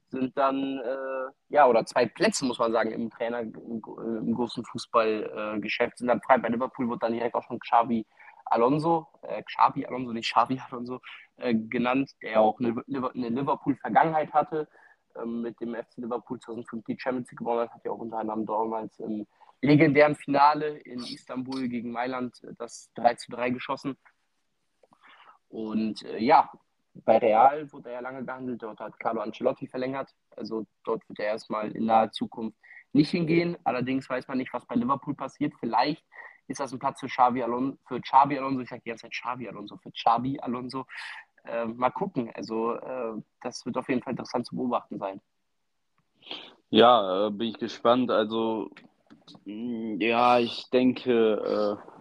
[0.09, 4.65] sind dann, äh, ja, oder zwei Plätze, muss man sagen, im Trainer, im, im großen
[4.65, 6.39] Fußballgeschäft äh, sind dann frei.
[6.39, 8.05] Bei Liverpool wird dann direkt auch schon Xavi
[8.47, 11.01] Alonso, äh, Xavi Alonso, nicht Xavi Alonso,
[11.37, 14.69] äh, genannt, der auch eine, eine Liverpool-Vergangenheit hatte,
[15.17, 18.19] ähm, mit dem FC Liverpool 2005 die Champions League gewonnen hat, hat ja auch unter
[18.19, 19.27] anderem damals im
[19.63, 23.97] legendären Finale in Istanbul gegen Mailand äh, das 3 zu 3 geschossen.
[25.51, 26.51] Und äh, ja,
[26.94, 30.11] bei Real wurde er ja lange gehandelt, dort hat Carlo Ancelotti verlängert.
[30.36, 32.59] Also dort wird er erstmal in naher Zukunft
[32.92, 33.57] nicht hingehen.
[33.64, 35.53] Allerdings weiß man nicht, was bei Liverpool passiert.
[35.61, 36.05] Vielleicht
[36.48, 38.61] ist das ein Platz für Xavi Alonso, für Xavi Alonso.
[38.61, 40.86] Ich sage die ganze Zeit Xavi Alonso, für Xavi Alonso.
[41.44, 42.30] Äh, mal gucken.
[42.34, 45.20] Also äh, das wird auf jeden Fall interessant zu beobachten sein.
[46.70, 48.11] Ja, äh, bin ich gespannt.
[48.11, 48.70] Also
[49.44, 51.99] mm, ja, ich denke, äh,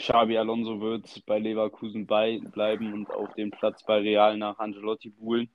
[0.00, 5.10] Xabi Alonso wird bei Leverkusen bei, bleiben und auf den Platz bei Real nach Angelotti
[5.10, 5.50] buhlen.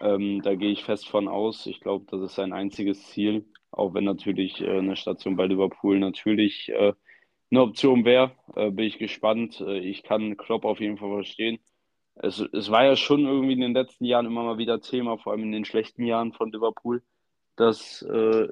[0.00, 1.66] Ähm, da gehe ich fest von aus.
[1.66, 5.98] Ich glaube, das ist sein einziges Ziel, auch wenn natürlich äh, eine Station bei Liverpool
[5.98, 6.94] natürlich äh,
[7.50, 8.32] eine Option wäre.
[8.56, 9.60] Äh, bin ich gespannt.
[9.60, 11.58] Äh, ich kann Klopp auf jeden Fall verstehen.
[12.14, 15.32] Es, es war ja schon irgendwie in den letzten Jahren immer mal wieder Thema, vor
[15.32, 17.02] allem in den schlechten Jahren von Liverpool
[17.58, 18.48] dass, äh,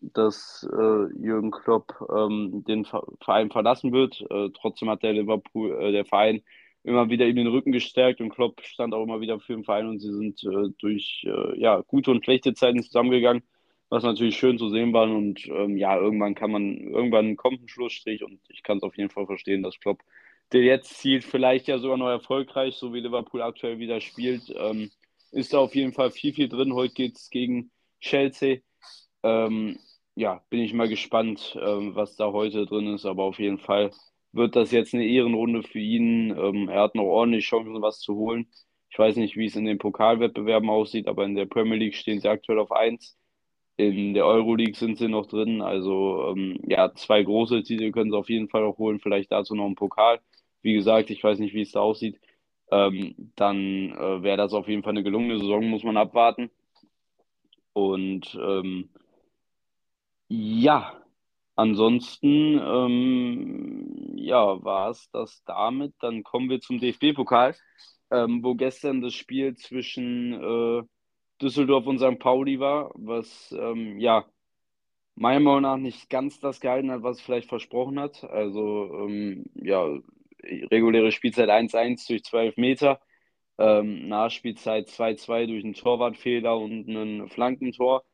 [0.00, 4.20] dass äh, Jürgen Klopp ähm, den Verein verlassen wird.
[4.30, 6.42] Äh, trotzdem hat der Liverpool, äh, der Verein
[6.84, 9.88] immer wieder ihm den Rücken gestärkt und Klopp stand auch immer wieder für den Verein
[9.88, 13.42] und sie sind äh, durch äh, ja, gute und schlechte Zeiten zusammengegangen,
[13.88, 15.04] was natürlich schön zu sehen war.
[15.04, 18.98] Und ähm, ja, irgendwann kann man, irgendwann kommt ein Schlussstrich und ich kann es auf
[18.98, 20.02] jeden Fall verstehen, dass Klopp,
[20.52, 24.90] der jetzt zielt, vielleicht ja sogar noch erfolgreich, so wie Liverpool aktuell wieder spielt, ähm,
[25.30, 26.74] ist da auf jeden Fall viel, viel drin.
[26.74, 27.70] Heute geht es gegen
[28.02, 28.58] Chelsea.
[29.22, 29.78] Ähm,
[30.16, 33.92] ja, bin ich mal gespannt, ähm, was da heute drin ist, aber auf jeden Fall
[34.32, 36.30] wird das jetzt eine Ehrenrunde für ihn.
[36.36, 38.48] Ähm, er hat noch ordentlich Chancen, was zu holen.
[38.90, 42.20] Ich weiß nicht, wie es in den Pokalwettbewerben aussieht, aber in der Premier League stehen
[42.20, 43.16] sie aktuell auf 1.
[43.76, 45.62] In der Euroleague sind sie noch drin.
[45.62, 49.00] Also ähm, ja, zwei große Titel können sie auf jeden Fall auch holen.
[49.00, 50.20] Vielleicht dazu noch ein Pokal.
[50.62, 52.20] Wie gesagt, ich weiß nicht, wie es da aussieht.
[52.70, 56.50] Ähm, dann äh, wäre das auf jeden Fall eine gelungene Saison, muss man abwarten.
[57.72, 58.90] Und ähm,
[60.28, 61.02] ja,
[61.56, 65.94] ansonsten ähm, ja, war es das damit.
[66.00, 67.54] Dann kommen wir zum DFB-Pokal,
[68.10, 70.82] ähm, wo gestern das Spiel zwischen äh,
[71.40, 72.18] Düsseldorf und St.
[72.18, 74.24] Pauli war, was ähm, ja
[75.14, 78.24] meiner Meinung nach nicht ganz das gehalten hat, was es vielleicht versprochen hat.
[78.24, 79.86] Also ähm, ja,
[80.70, 83.00] reguläre Spielzeit 1-1 durch 12 Meter.
[83.58, 88.04] Ähm, Nachspielzeit 2-2 durch einen Torwartfehler und einen Flankentor,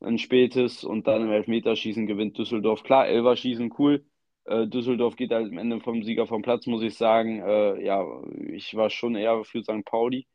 [0.00, 2.82] ein spätes und dann im Elfmeterschießen gewinnt Düsseldorf.
[2.82, 4.04] Klar, Elverschießen cool.
[4.44, 7.40] Äh, Düsseldorf geht halt am Ende vom Sieger vom Platz, muss ich sagen.
[7.40, 8.04] Äh, ja,
[8.52, 9.84] ich war schon eher für St.
[9.84, 10.26] Pauli.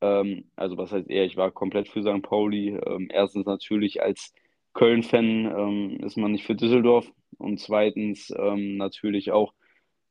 [0.00, 2.22] Ähm, also was heißt eher, ich war komplett für St.
[2.22, 2.70] Pauli.
[2.86, 4.32] Ähm, erstens natürlich als
[4.74, 9.54] Köln-Fan ähm, ist man nicht für Düsseldorf und zweitens ähm, natürlich auch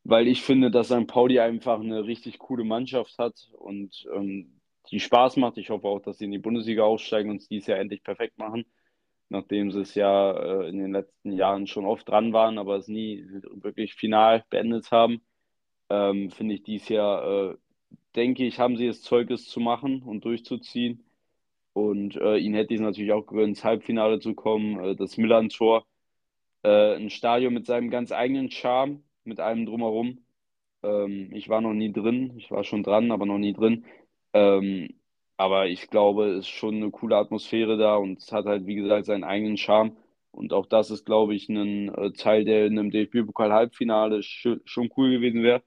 [0.03, 1.07] weil ich finde, dass St.
[1.07, 5.57] Pauli einfach eine richtig coole Mannschaft hat und ähm, die Spaß macht.
[5.57, 8.37] Ich hoffe auch, dass sie in die Bundesliga aussteigen und es dies Jahr endlich perfekt
[8.37, 8.65] machen,
[9.29, 12.87] nachdem sie es ja äh, in den letzten Jahren schon oft dran waren, aber es
[12.87, 15.21] nie wirklich final beendet haben.
[15.89, 17.57] Ähm, finde ich dies Jahr, äh,
[18.15, 21.03] denke ich, haben sie das Zeug, es zu machen und durchzuziehen.
[21.73, 24.79] Und äh, ihnen hätte ich es natürlich auch gewöhnt, ins Halbfinale zu kommen.
[24.79, 25.85] Äh, das Milan-Tor,
[26.63, 30.19] äh, ein Stadion mit seinem ganz eigenen Charme mit allem drumherum.
[30.83, 33.85] Ähm, ich war noch nie drin, ich war schon dran, aber noch nie drin.
[34.33, 34.89] Ähm,
[35.37, 38.75] aber ich glaube, es ist schon eine coole Atmosphäre da und es hat halt, wie
[38.75, 39.97] gesagt, seinen eigenen Charme.
[40.31, 44.89] Und auch das ist, glaube ich, ein äh, Teil, der in einem DFB-Pokal-Halbfinale sch schon
[44.97, 45.63] cool gewesen wäre.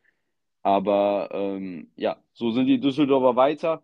[0.62, 3.82] Aber ähm, ja, so sind die Düsseldorfer weiter.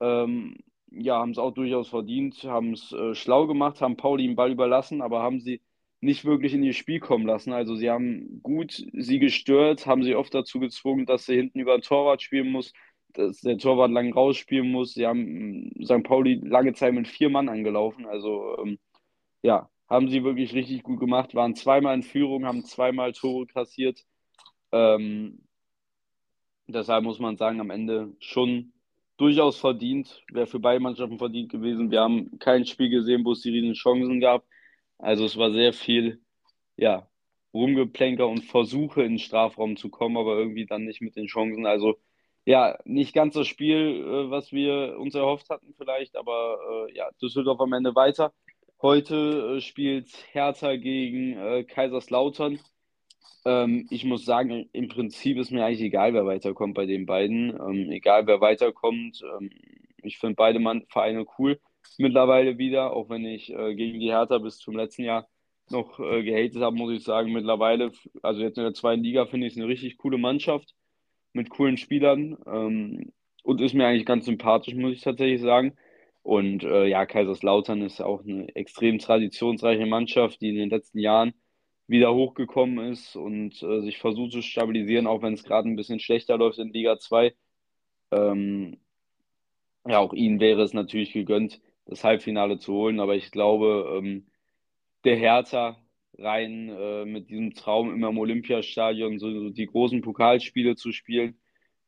[0.00, 0.56] Ähm,
[0.90, 4.52] ja, haben es auch durchaus verdient, haben es äh, schlau gemacht, haben Pauli den Ball
[4.52, 5.60] überlassen, aber haben sie
[6.06, 7.52] nicht wirklich in ihr Spiel kommen lassen.
[7.52, 11.76] Also sie haben gut sie gestört, haben sie oft dazu gezwungen, dass sie hinten über
[11.76, 12.72] den Torwart spielen muss,
[13.12, 14.94] dass der Torwart lang rausspielen muss.
[14.94, 16.02] Sie haben hm, St.
[16.04, 18.06] Pauli lange Zeit mit vier Mann angelaufen.
[18.06, 18.78] Also ähm,
[19.42, 24.04] ja, haben sie wirklich richtig gut gemacht, waren zweimal in Führung, haben zweimal Tore kassiert.
[24.72, 25.40] Ähm,
[26.66, 28.72] deshalb muss man sagen, am Ende schon
[29.16, 30.22] durchaus verdient.
[30.32, 31.90] Wäre für beide Mannschaften verdient gewesen.
[31.90, 34.44] Wir haben kein Spiel gesehen, wo es die riesen Chancen gab.
[34.98, 36.22] Also es war sehr viel,
[36.76, 37.08] ja,
[37.54, 41.66] Rumgeplänker und Versuche in den Strafraum zu kommen, aber irgendwie dann nicht mit den Chancen.
[41.66, 41.96] Also
[42.44, 47.10] ja, nicht ganz das Spiel, äh, was wir uns erhofft hatten vielleicht, aber äh, ja,
[47.20, 48.32] Düsseldorf am Ende weiter.
[48.82, 52.60] Heute äh, spielt Hertha gegen Kaiserslautern.
[53.46, 57.50] Ähm, ich muss sagen, im Prinzip ist mir eigentlich egal, wer weiterkommt bei den beiden.
[57.50, 59.22] Ähm, egal, wer weiterkommt.
[59.38, 59.50] Ähm,
[60.02, 61.58] ich finde beide Vereine cool
[61.98, 65.28] mittlerweile wieder, auch wenn ich äh, gegen die Hertha bis zum letzten Jahr
[65.70, 69.46] noch äh, gehatet habe, muss ich sagen, mittlerweile, also jetzt in der zweiten Liga finde
[69.46, 70.74] ich es eine richtig coole Mannschaft
[71.32, 73.12] mit coolen Spielern ähm,
[73.42, 75.76] und ist mir eigentlich ganz sympathisch, muss ich tatsächlich sagen.
[76.22, 81.34] Und äh, ja, Kaiserslautern ist auch eine extrem traditionsreiche Mannschaft, die in den letzten Jahren
[81.86, 86.00] wieder hochgekommen ist und äh, sich versucht zu stabilisieren, auch wenn es gerade ein bisschen
[86.00, 87.34] schlechter läuft in Liga 2.
[88.10, 88.78] Ähm,
[89.86, 94.26] ja, auch ihnen wäre es natürlich gegönnt, das Halbfinale zu holen, aber ich glaube, ähm,
[95.04, 95.78] der Hertha
[96.18, 101.38] rein äh, mit diesem Traum immer im Olympiastadion so, so, die großen Pokalspiele zu spielen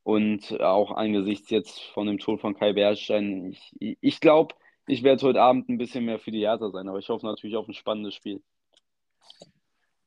[0.03, 4.55] und auch angesichts jetzt von dem Tod von Kai Bernstein, ich, ich glaube,
[4.87, 7.57] ich werde heute Abend ein bisschen mehr für die Hertha sein, aber ich hoffe natürlich
[7.57, 8.43] auf ein spannendes Spiel.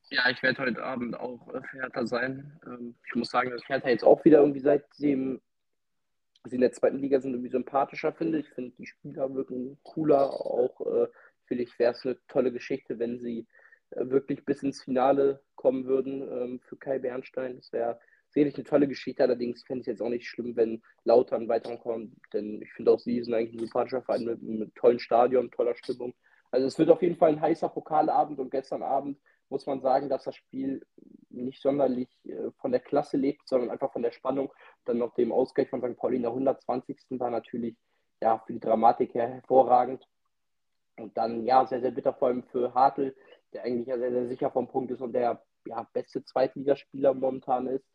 [0.09, 2.59] Ja, ich werde heute Abend auch äh, für Hertha sein.
[2.65, 5.39] Ähm, ich muss sagen, dass ich Hertha jetzt auch wieder irgendwie seitdem
[6.45, 8.39] sie in der zweiten Liga sind, irgendwie sympathischer finde.
[8.39, 10.29] Ich finde, die Spieler wirken cooler.
[10.29, 11.07] Auch äh,
[11.45, 13.47] finde ich, wäre es eine tolle Geschichte, wenn sie
[13.91, 17.57] äh, wirklich bis ins Finale kommen würden ähm, für Kai Bernstein.
[17.57, 19.23] Das wäre sicherlich eine tolle Geschichte.
[19.23, 22.99] Allerdings fände ich es jetzt auch nicht schlimm, wenn Lautern weiterkommt, denn ich finde auch
[22.99, 26.13] sie sind eigentlich ein sympathischer Verein mit, mit einem tollen Stadion, toller Stimmung.
[26.49, 29.17] Also es wird auf jeden Fall ein heißer Pokalabend und gestern Abend
[29.51, 30.85] muss man sagen, dass das Spiel
[31.29, 34.51] nicht sonderlich äh, von der Klasse lebt, sondern einfach von der Spannung.
[34.85, 35.97] Dann noch dem Ausgleich von St.
[35.97, 36.97] Pauli in der 120.
[37.11, 37.75] war natürlich
[38.21, 40.07] ja, für die Dramatik her hervorragend.
[40.97, 43.15] Und dann ja, sehr, sehr bitter vor allem für Hartl,
[43.53, 47.67] der eigentlich ja sehr, sehr sicher vom Punkt ist und der ja, beste Zweitligaspieler momentan
[47.67, 47.85] ist,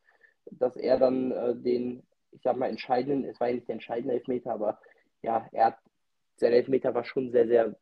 [0.51, 2.03] dass er dann äh, den,
[2.33, 4.79] ich sag mal, entscheidenden, es war ja nicht der entscheidende Elfmeter, aber
[5.23, 5.79] ja, er hat,
[6.37, 7.77] sein Elfmeter war schon sehr, sehr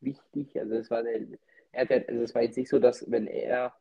[0.00, 0.58] wichtig.
[0.58, 1.20] Also es war der,
[1.74, 3.74] er hat, also es war jetzt nicht so, dass wenn er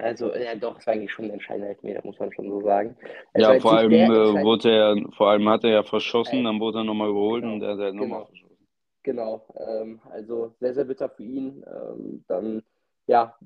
[0.00, 2.96] also, ja, doch, es war eigentlich schon ein entscheidender Elfmeter, muss man schon so sagen.
[3.34, 4.08] Es ja, vor allem, äh,
[4.42, 7.62] wurde er, vor allem hat er ja verschossen, dann wurde er nochmal überholt genau, und
[7.62, 8.26] er hat halt nochmal genau.
[8.26, 8.66] verschossen.
[9.02, 11.64] Genau, ähm, also sehr, sehr bitter für ihn.
[11.66, 12.62] Ähm, dann,
[13.06, 13.36] ja,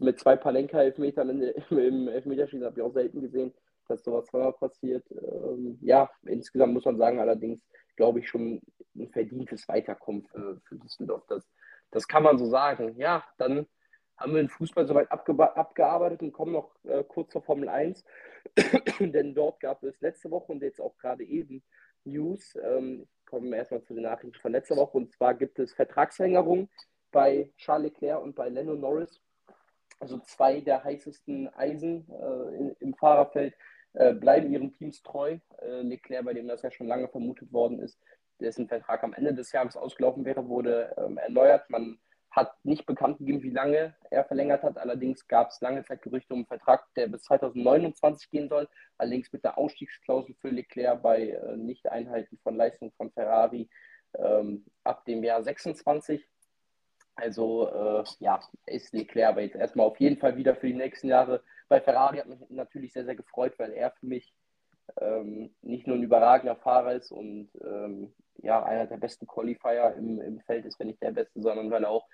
[0.00, 1.40] mit zwei Palenka-Elfmetern
[1.70, 3.54] im Elfmeterschießen habe ich auch selten gesehen,
[3.88, 5.04] dass sowas zweimal passiert.
[5.10, 7.60] Ähm, ja, insgesamt muss man sagen, allerdings
[7.96, 8.60] glaube ich schon
[8.96, 11.24] ein verdientes Weiterkommen für, für Düsseldorf.
[11.28, 11.46] Das,
[11.92, 12.96] das kann man so sagen.
[12.96, 13.66] Ja, dann
[14.16, 18.04] haben wir den Fußball soweit abgearbeitet und kommen noch äh, kurz zur Formel 1.
[19.00, 21.62] Denn dort gab es letzte Woche und jetzt auch gerade eben
[22.04, 22.56] News.
[22.62, 24.96] Ähm, kommen wir erstmal zu den Nachrichten von letzter Woche.
[24.96, 26.68] Und zwar gibt es Vertragsverlängerungen
[27.10, 29.20] bei Charles Leclerc und bei Lando Norris.
[30.00, 33.54] Also zwei der heißesten Eisen äh, in, im Fahrerfeld
[33.94, 35.38] äh, bleiben ihren Teams treu.
[35.58, 37.98] Äh, Leclerc, bei dem das ja schon lange vermutet worden ist,
[38.42, 41.68] dessen Vertrag am Ende des Jahres ausgelaufen wäre, wurde ähm, erneuert.
[41.70, 41.98] Man
[42.32, 44.78] hat nicht bekannt gegeben, wie lange er verlängert hat.
[44.78, 48.68] Allerdings gab es lange Zeit Gerüchte um einen Vertrag, der bis 2029 gehen soll.
[48.96, 53.68] Allerdings mit der Ausstiegsklausel für Leclerc bei äh, Nicht-Einhalten von Leistungen von Ferrari
[54.18, 56.26] ähm, ab dem Jahr 26.
[57.14, 61.08] Also äh, ja, ist Leclerc aber jetzt erstmal auf jeden Fall wieder für die nächsten
[61.08, 62.16] Jahre bei Ferrari.
[62.18, 64.34] Hat mich natürlich sehr, sehr gefreut, weil er für mich
[65.00, 70.20] ähm, nicht nur ein überragender Fahrer ist und ähm, ja, einer der besten Qualifier im,
[70.20, 72.06] im Feld ist, wenn nicht der beste, sondern weil er auch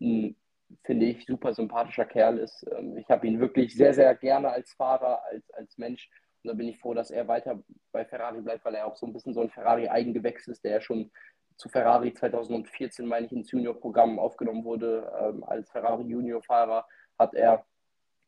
[0.00, 0.36] ein,
[0.84, 2.66] finde ich, super sympathischer Kerl ist.
[2.76, 6.10] Ähm, ich habe ihn wirklich sehr, sehr gerne als Fahrer, als, als Mensch.
[6.42, 7.62] Und da bin ich froh, dass er weiter
[7.92, 10.80] bei Ferrari bleibt, weil er auch so ein bisschen so ein Ferrari-Eigengewächs ist, der ja
[10.80, 11.10] schon
[11.56, 15.10] zu Ferrari 2014, meine ich, ins Junior-Programm aufgenommen wurde.
[15.20, 16.86] Ähm, als Ferrari-Junior-Fahrer
[17.18, 17.64] hat er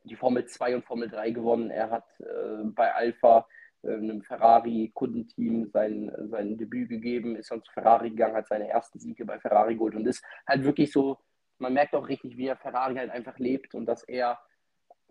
[0.04, 1.70] die Formel 2 und Formel 3 gewonnen.
[1.70, 3.46] Er hat äh, bei Alpha
[3.82, 9.24] einem Ferrari-Kundenteam sein, sein Debüt gegeben, ist dann zu Ferrari gegangen, hat seine ersten Siege
[9.24, 11.18] bei Ferrari geholt und ist halt wirklich so,
[11.58, 14.38] man merkt auch richtig, wie er Ferrari halt einfach lebt und dass er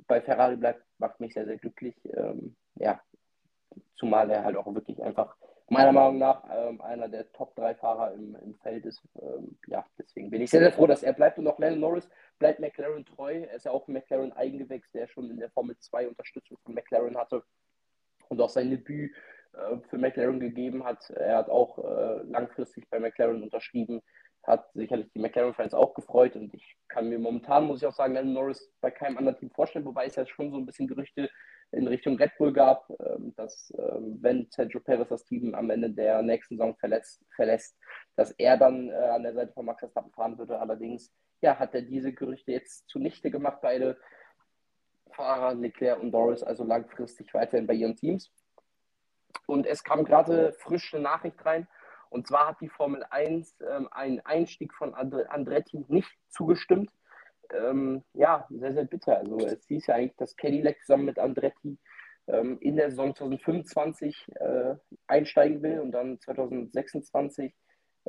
[0.07, 1.95] bei Ferrari bleibt, macht mich sehr, sehr glücklich.
[2.15, 3.01] Ähm, ja,
[3.95, 5.35] zumal er halt auch wirklich einfach
[5.69, 9.01] meiner Meinung nach ähm, einer der Top-3-Fahrer im, im Feld ist.
[9.21, 11.37] Ähm, ja, deswegen bin ich sehr, sehr froh, dass er bleibt.
[11.39, 12.07] Und auch Lennon Norris
[12.39, 13.33] bleibt McLaren treu.
[13.33, 17.17] Er ist ja auch ein McLaren-Eigengewächs, der schon in der Formel 2 Unterstützung von McLaren
[17.17, 17.43] hatte
[18.29, 19.11] und auch sein Debüt
[19.53, 21.09] äh, für McLaren gegeben hat.
[21.11, 24.01] Er hat auch äh, langfristig bei McLaren unterschrieben,
[24.43, 28.13] hat sicherlich die McLaren-Fans auch gefreut und ich kann mir momentan, muss ich auch sagen,
[28.13, 31.29] Lennon Norris bei keinem anderen Team vorstellen, wobei es ja schon so ein bisschen Gerüchte
[31.71, 35.89] in Richtung Red Bull gab, ähm, dass ähm, wenn Sergio Perez das Team am Ende
[35.89, 37.77] der nächsten Saison verletzt, verlässt,
[38.15, 40.59] dass er dann äh, an der Seite von Max Verstappen fahren würde.
[40.59, 43.59] Allerdings ja, hat er diese Gerüchte jetzt zunichte gemacht.
[43.61, 43.97] Beide
[45.17, 48.31] Fahrer Leclerc und Norris also langfristig weiterhin bei ihren Teams.
[49.47, 51.67] Und es kam gerade frische Nachricht rein.
[52.09, 56.91] Und zwar hat die Formel 1 ähm, einen Einstieg von Andretti nicht zugestimmt.
[57.51, 59.17] Ähm, ja, sehr, sehr bitter.
[59.17, 61.77] Also es hieß ja eigentlich, dass Cadillac zusammen mit Andretti
[62.27, 64.75] ähm, in der Saison 2025 äh,
[65.07, 67.53] einsteigen will und dann 2026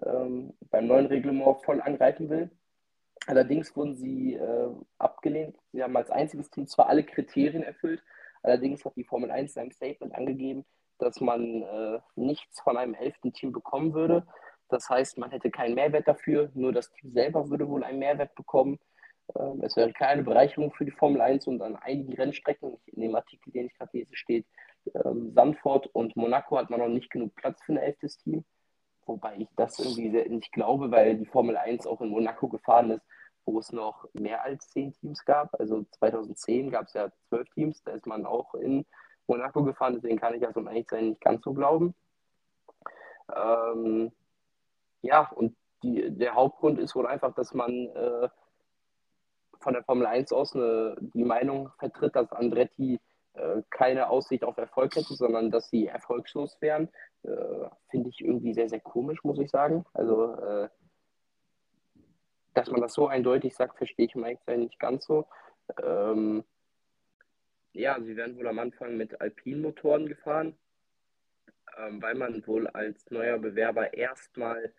[0.05, 2.51] ähm, beim neuen Reglement voll angreifen will.
[3.29, 5.55] Allerdings wurden sie äh, abgelehnt.
[5.73, 8.03] Sie haben als einziges Team zwar alle Kriterien erfüllt,
[8.43, 10.65] allerdings hat die Formel 1 in einem Statement angegeben,
[10.97, 14.27] dass man äh, nichts von einem elften Team bekommen würde.
[14.71, 18.35] Das heißt, man hätte keinen Mehrwert dafür, nur das Team selber würde wohl einen Mehrwert
[18.35, 18.79] bekommen.
[19.39, 23.15] Ähm, es wäre keine Bereicherung für die Formel 1 und an einigen Rennstrecken, in dem
[23.15, 24.47] Artikel, den ich gerade lese, steht,
[25.05, 28.47] ähm, Sandford und Monaco hat man noch nicht genug Platz für ein elftes Team.
[29.05, 33.03] Wobei ich das irgendwie nicht glaube, weil die Formel 1 auch in Monaco gefahren ist,
[33.53, 35.59] wo es noch mehr als zehn Teams gab.
[35.59, 38.85] Also 2010 gab es ja zwölf Teams, da ist man auch in
[39.27, 41.95] Monaco gefahren, deswegen kann ich das um ehrlich sein nicht ganz so glauben.
[43.35, 44.13] Ähm,
[45.03, 48.29] ja, und die, der Hauptgrund ist wohl einfach, dass man äh,
[49.61, 53.01] von der Formel 1 aus eine, die Meinung vertritt, dass Andretti
[53.35, 56.89] äh, keine Aussicht auf Erfolg hätte, sondern dass sie erfolgslos wären.
[57.23, 59.85] Äh, Finde ich irgendwie sehr, sehr komisch, muss ich sagen.
[59.95, 60.69] Also, äh,
[62.55, 65.27] dass man das so eindeutig sagt, verstehe ich eigentlich nicht ganz so.
[65.83, 66.45] Ähm,
[67.73, 70.55] ja, sie werden wohl am Anfang mit Alpin-Motoren gefahren,
[71.79, 74.73] ähm, weil man wohl als neuer Bewerber erstmal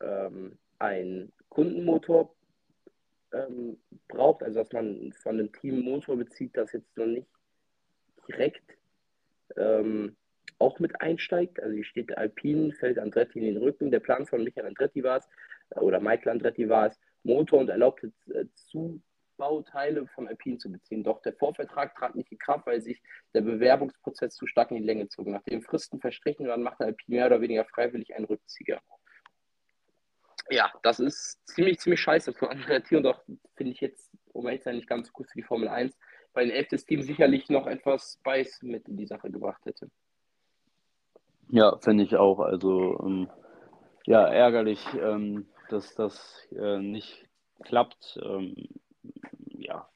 [0.00, 2.34] ähm, einen Kundenmotor
[3.32, 3.78] ähm,
[4.08, 7.28] braucht, also dass man von einem Team Motor bezieht, das jetzt noch nicht
[8.28, 8.76] direkt
[9.56, 10.16] ähm,
[10.58, 11.60] auch mit einsteigt.
[11.60, 13.90] Also hier steht Alpine, fällt Andretti in den Rücken.
[13.90, 15.28] Der Plan von Michael Andretti war es,
[15.76, 21.04] oder Michael Andretti war es, Motor und erlaubte äh, Zubauteile vom Alpine zu beziehen.
[21.04, 23.02] Doch der Vorvertrag trat nicht in Kraft, weil sich
[23.34, 25.26] der Bewerbungsprozess zu stark in die Länge zog.
[25.26, 28.80] Nachdem Fristen verstrichen waren, machte Alpine mehr oder weniger freiwillig einen Rückzieher.
[30.50, 33.22] Ja, das ist ziemlich, ziemlich scheiße für Andretti und auch,
[33.54, 35.98] finde ich jetzt, um ehrlich sein, nicht ganz gut für die Formel 1,
[36.32, 39.90] weil ein elftes Team sicherlich noch etwas Spice mit in die Sache gebracht hätte.
[41.50, 42.40] Ja, finde ich auch.
[42.40, 43.28] Also, ähm,
[44.06, 47.26] ja, ärgerlich, ähm, dass das äh, nicht
[47.62, 48.18] klappt.
[48.22, 48.54] Ähm,
[49.46, 49.88] ja,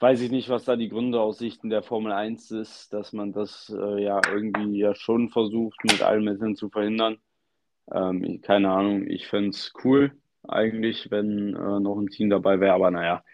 [0.00, 3.32] weiß ich nicht, was da die Gründe aus Sichten der Formel 1 ist, dass man
[3.32, 7.18] das äh, ja irgendwie ja schon versucht, mit allen Mitteln zu verhindern.
[7.92, 10.12] Ähm, keine Ahnung, ich fände es cool
[10.42, 13.24] eigentlich, wenn äh, noch ein Team dabei wäre, aber naja,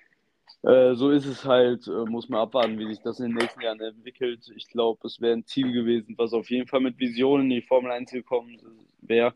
[0.62, 3.61] äh, so ist es halt, äh, muss man abwarten, wie sich das in den nächsten
[3.61, 4.51] Jahren entwickelt.
[4.57, 7.62] Ich glaube, es wäre ein Ziel gewesen, was auf jeden Fall mit Visionen in die
[7.62, 8.59] Formel 1 gekommen
[9.01, 9.34] wäre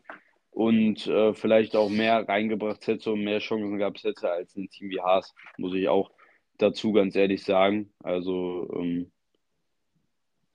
[0.53, 4.69] und äh, vielleicht auch mehr reingebracht hätte und mehr Chancen gab es hätte als ein
[4.69, 6.11] Team wie Haas, muss ich auch
[6.57, 7.91] dazu ganz ehrlich sagen.
[8.03, 9.11] Also ähm,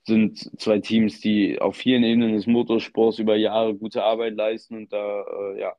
[0.06, 4.92] sind zwei Teams, die auf vielen Ebenen des Motorsports über Jahre gute Arbeit leisten und
[4.92, 5.74] da äh, ja,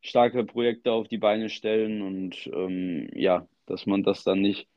[0.00, 4.68] starke Projekte auf die Beine stellen und ähm, ja, dass man das dann nicht,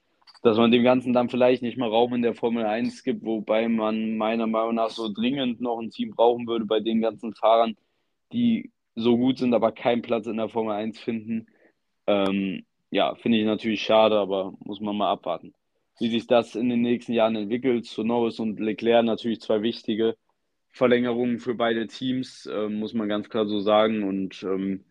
[0.44, 3.68] dass man dem Ganzen dann vielleicht nicht mal Raum in der Formel 1 gibt, wobei
[3.68, 7.76] man meiner Meinung nach so dringend noch ein Team brauchen würde bei den ganzen Fahrern,
[8.32, 11.48] die so gut sind, aber keinen Platz in der Formel 1 finden.
[12.08, 15.54] Ähm, ja, finde ich natürlich schade, aber muss man mal abwarten
[16.00, 17.86] wie sich das in den nächsten Jahren entwickelt.
[17.86, 20.18] Zu Norris und Leclerc natürlich zwei wichtige
[20.72, 24.04] Verlängerungen für beide Teams, äh, muss man ganz klar so sagen.
[24.04, 24.86] Und ähm,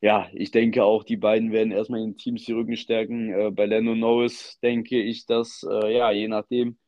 [0.00, 3.32] ja, ich denke auch, die beiden werden erstmal den Teams die Rücken stärken.
[3.32, 6.78] Äh, bei Lando Norris denke ich, dass, äh, ja, je nachdem,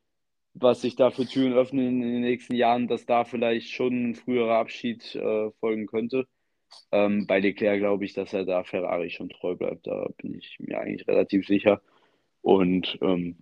[0.53, 4.15] was sich da für Türen öffnen in den nächsten Jahren, dass da vielleicht schon ein
[4.15, 6.27] früherer Abschied äh, folgen könnte.
[6.91, 9.87] Ähm, bei Leclerc glaube ich, dass er da Ferrari schon treu bleibt.
[9.87, 11.81] Da bin ich mir eigentlich relativ sicher.
[12.41, 13.37] Und ähm,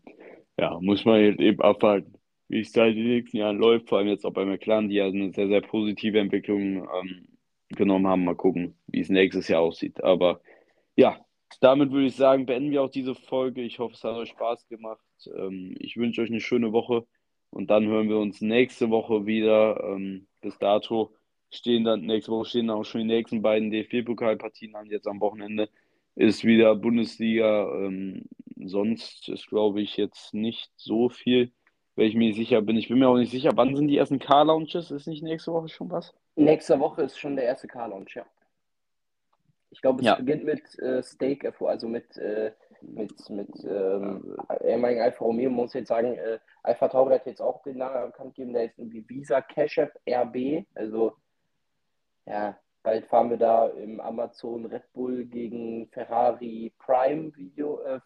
[0.60, 2.14] ja, muss man jetzt eben abwarten,
[2.48, 3.90] wie es da in den nächsten Jahren läuft.
[3.90, 7.28] Vor allem jetzt auch bei McLaren, die ja eine sehr, sehr positive Entwicklung ähm,
[7.70, 8.26] genommen haben.
[8.26, 10.04] Mal gucken, wie es nächstes Jahr aussieht.
[10.04, 10.42] Aber
[10.96, 11.20] ja,
[11.62, 13.62] damit würde ich sagen, beenden wir auch diese Folge.
[13.62, 15.06] Ich hoffe, es hat euch Spaß gemacht.
[15.36, 17.06] Ähm, ich wünsche euch eine schöne Woche
[17.50, 19.84] und dann hören wir uns nächste Woche wieder.
[19.84, 21.14] Ähm, bis dato
[21.52, 25.22] stehen dann, nächste Woche stehen dann auch schon die nächsten beiden DFB-Pokalpartien an, jetzt am
[25.22, 25.70] Wochenende
[26.18, 27.72] ist wieder Bundesliga.
[27.76, 28.26] Ähm,
[28.66, 31.52] sonst ist, glaube ich, jetzt nicht so viel,
[31.95, 32.76] wenn ich mir sicher bin.
[32.76, 34.91] Ich bin mir auch nicht sicher, wann sind die ersten Car-Launches?
[34.91, 36.14] Ist nicht nächste Woche schon was?
[36.36, 38.26] Nächste Woche ist schon der erste Car-Launch, ja.
[39.70, 40.16] Ich glaube, es ja.
[40.16, 45.89] beginnt mit äh, Stake, also mit, äh, mit, mit ähm, ehemaligen Alfa Romeo, muss jetzt
[45.89, 49.41] sagen, äh, Alpha Tauri hat jetzt auch den Namen bekannt gegeben, der ist irgendwie Visa
[49.41, 51.14] Cash App RB, also
[52.28, 58.00] ja, Bald fahren wir da im Amazon Red Bull gegen Ferrari Prime Video, äh,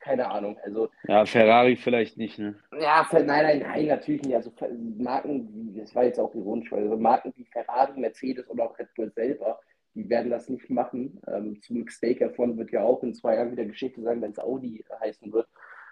[0.00, 0.56] keine Ahnung.
[0.62, 2.54] Also, ja, Ferrari vielleicht nicht, ne?
[2.78, 4.36] Ja, nein, nein, nein, natürlich nicht.
[4.36, 4.52] Also
[4.98, 8.94] Marken, das war jetzt auch ironisch, weil also Marken wie Ferrari, Mercedes oder auch Red
[8.94, 9.58] Bull selber,
[9.94, 11.20] die werden das nicht machen.
[11.26, 14.38] Ähm, zum Stake davon wird ja auch in zwei Jahren wieder Geschichte sein, wenn es
[14.38, 15.48] Audi heißen wird.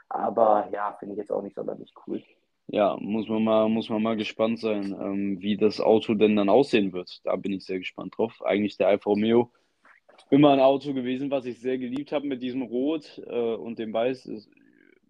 [0.09, 2.23] Aber ja, finde ich jetzt auch nicht sonderlich cool.
[2.69, 6.49] Ja, muss man mal, muss man mal gespannt sein, ähm, wie das Auto denn dann
[6.49, 7.21] aussehen wird.
[7.25, 8.43] Da bin ich sehr gespannt drauf.
[8.43, 9.53] Eigentlich der Alfa Romeo
[10.31, 13.93] immer ein Auto gewesen, was ich sehr geliebt habe mit diesem Rot äh, und dem
[13.93, 14.27] Weiß.
[14.27, 14.51] Es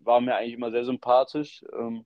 [0.03, 1.65] war mir eigentlich immer sehr sympathisch.
[1.73, 2.05] Ähm,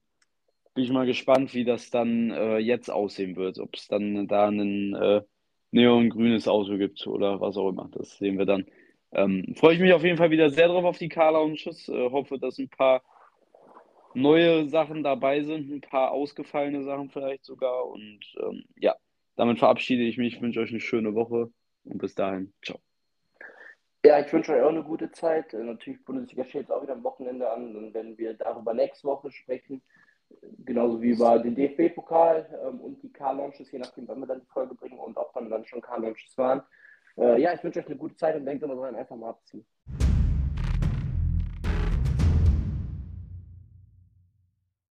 [0.75, 3.59] bin ich mal gespannt, wie das dann äh, jetzt aussehen wird.
[3.59, 5.23] Ob es dann da ein äh,
[5.71, 7.89] neongrünes Auto gibt oder was auch immer.
[7.93, 8.67] Das sehen wir dann.
[9.13, 11.89] Ähm, freue ich mich auf jeden Fall wieder sehr drauf auf die Car-Lounges.
[11.89, 13.03] Äh, hoffe, dass ein paar
[14.15, 17.87] neue Sachen dabei sind, ein paar ausgefallene Sachen vielleicht sogar.
[17.87, 18.95] Und ähm, ja,
[19.37, 21.51] damit verabschiede ich mich, wünsche euch eine schöne Woche
[21.85, 22.81] und bis dahin, ciao.
[24.05, 25.53] Ja, ich wünsche euch auch eine gute Zeit.
[25.55, 27.75] Äh, natürlich, Bundesliga steht jetzt auch wieder am Wochenende an.
[27.75, 29.83] Dann werden wir darüber nächste Woche sprechen.
[30.65, 34.47] Genauso wie über den DFB-Pokal ähm, und die Car-Launches, je nachdem, wann wir dann die
[34.47, 36.63] Folge bringen und ob dann, dann schon Car-Launches waren.
[37.17, 39.67] Äh, ja, ich wünsche euch eine gute Zeit und denkt immer dran, einfach mal abziehen.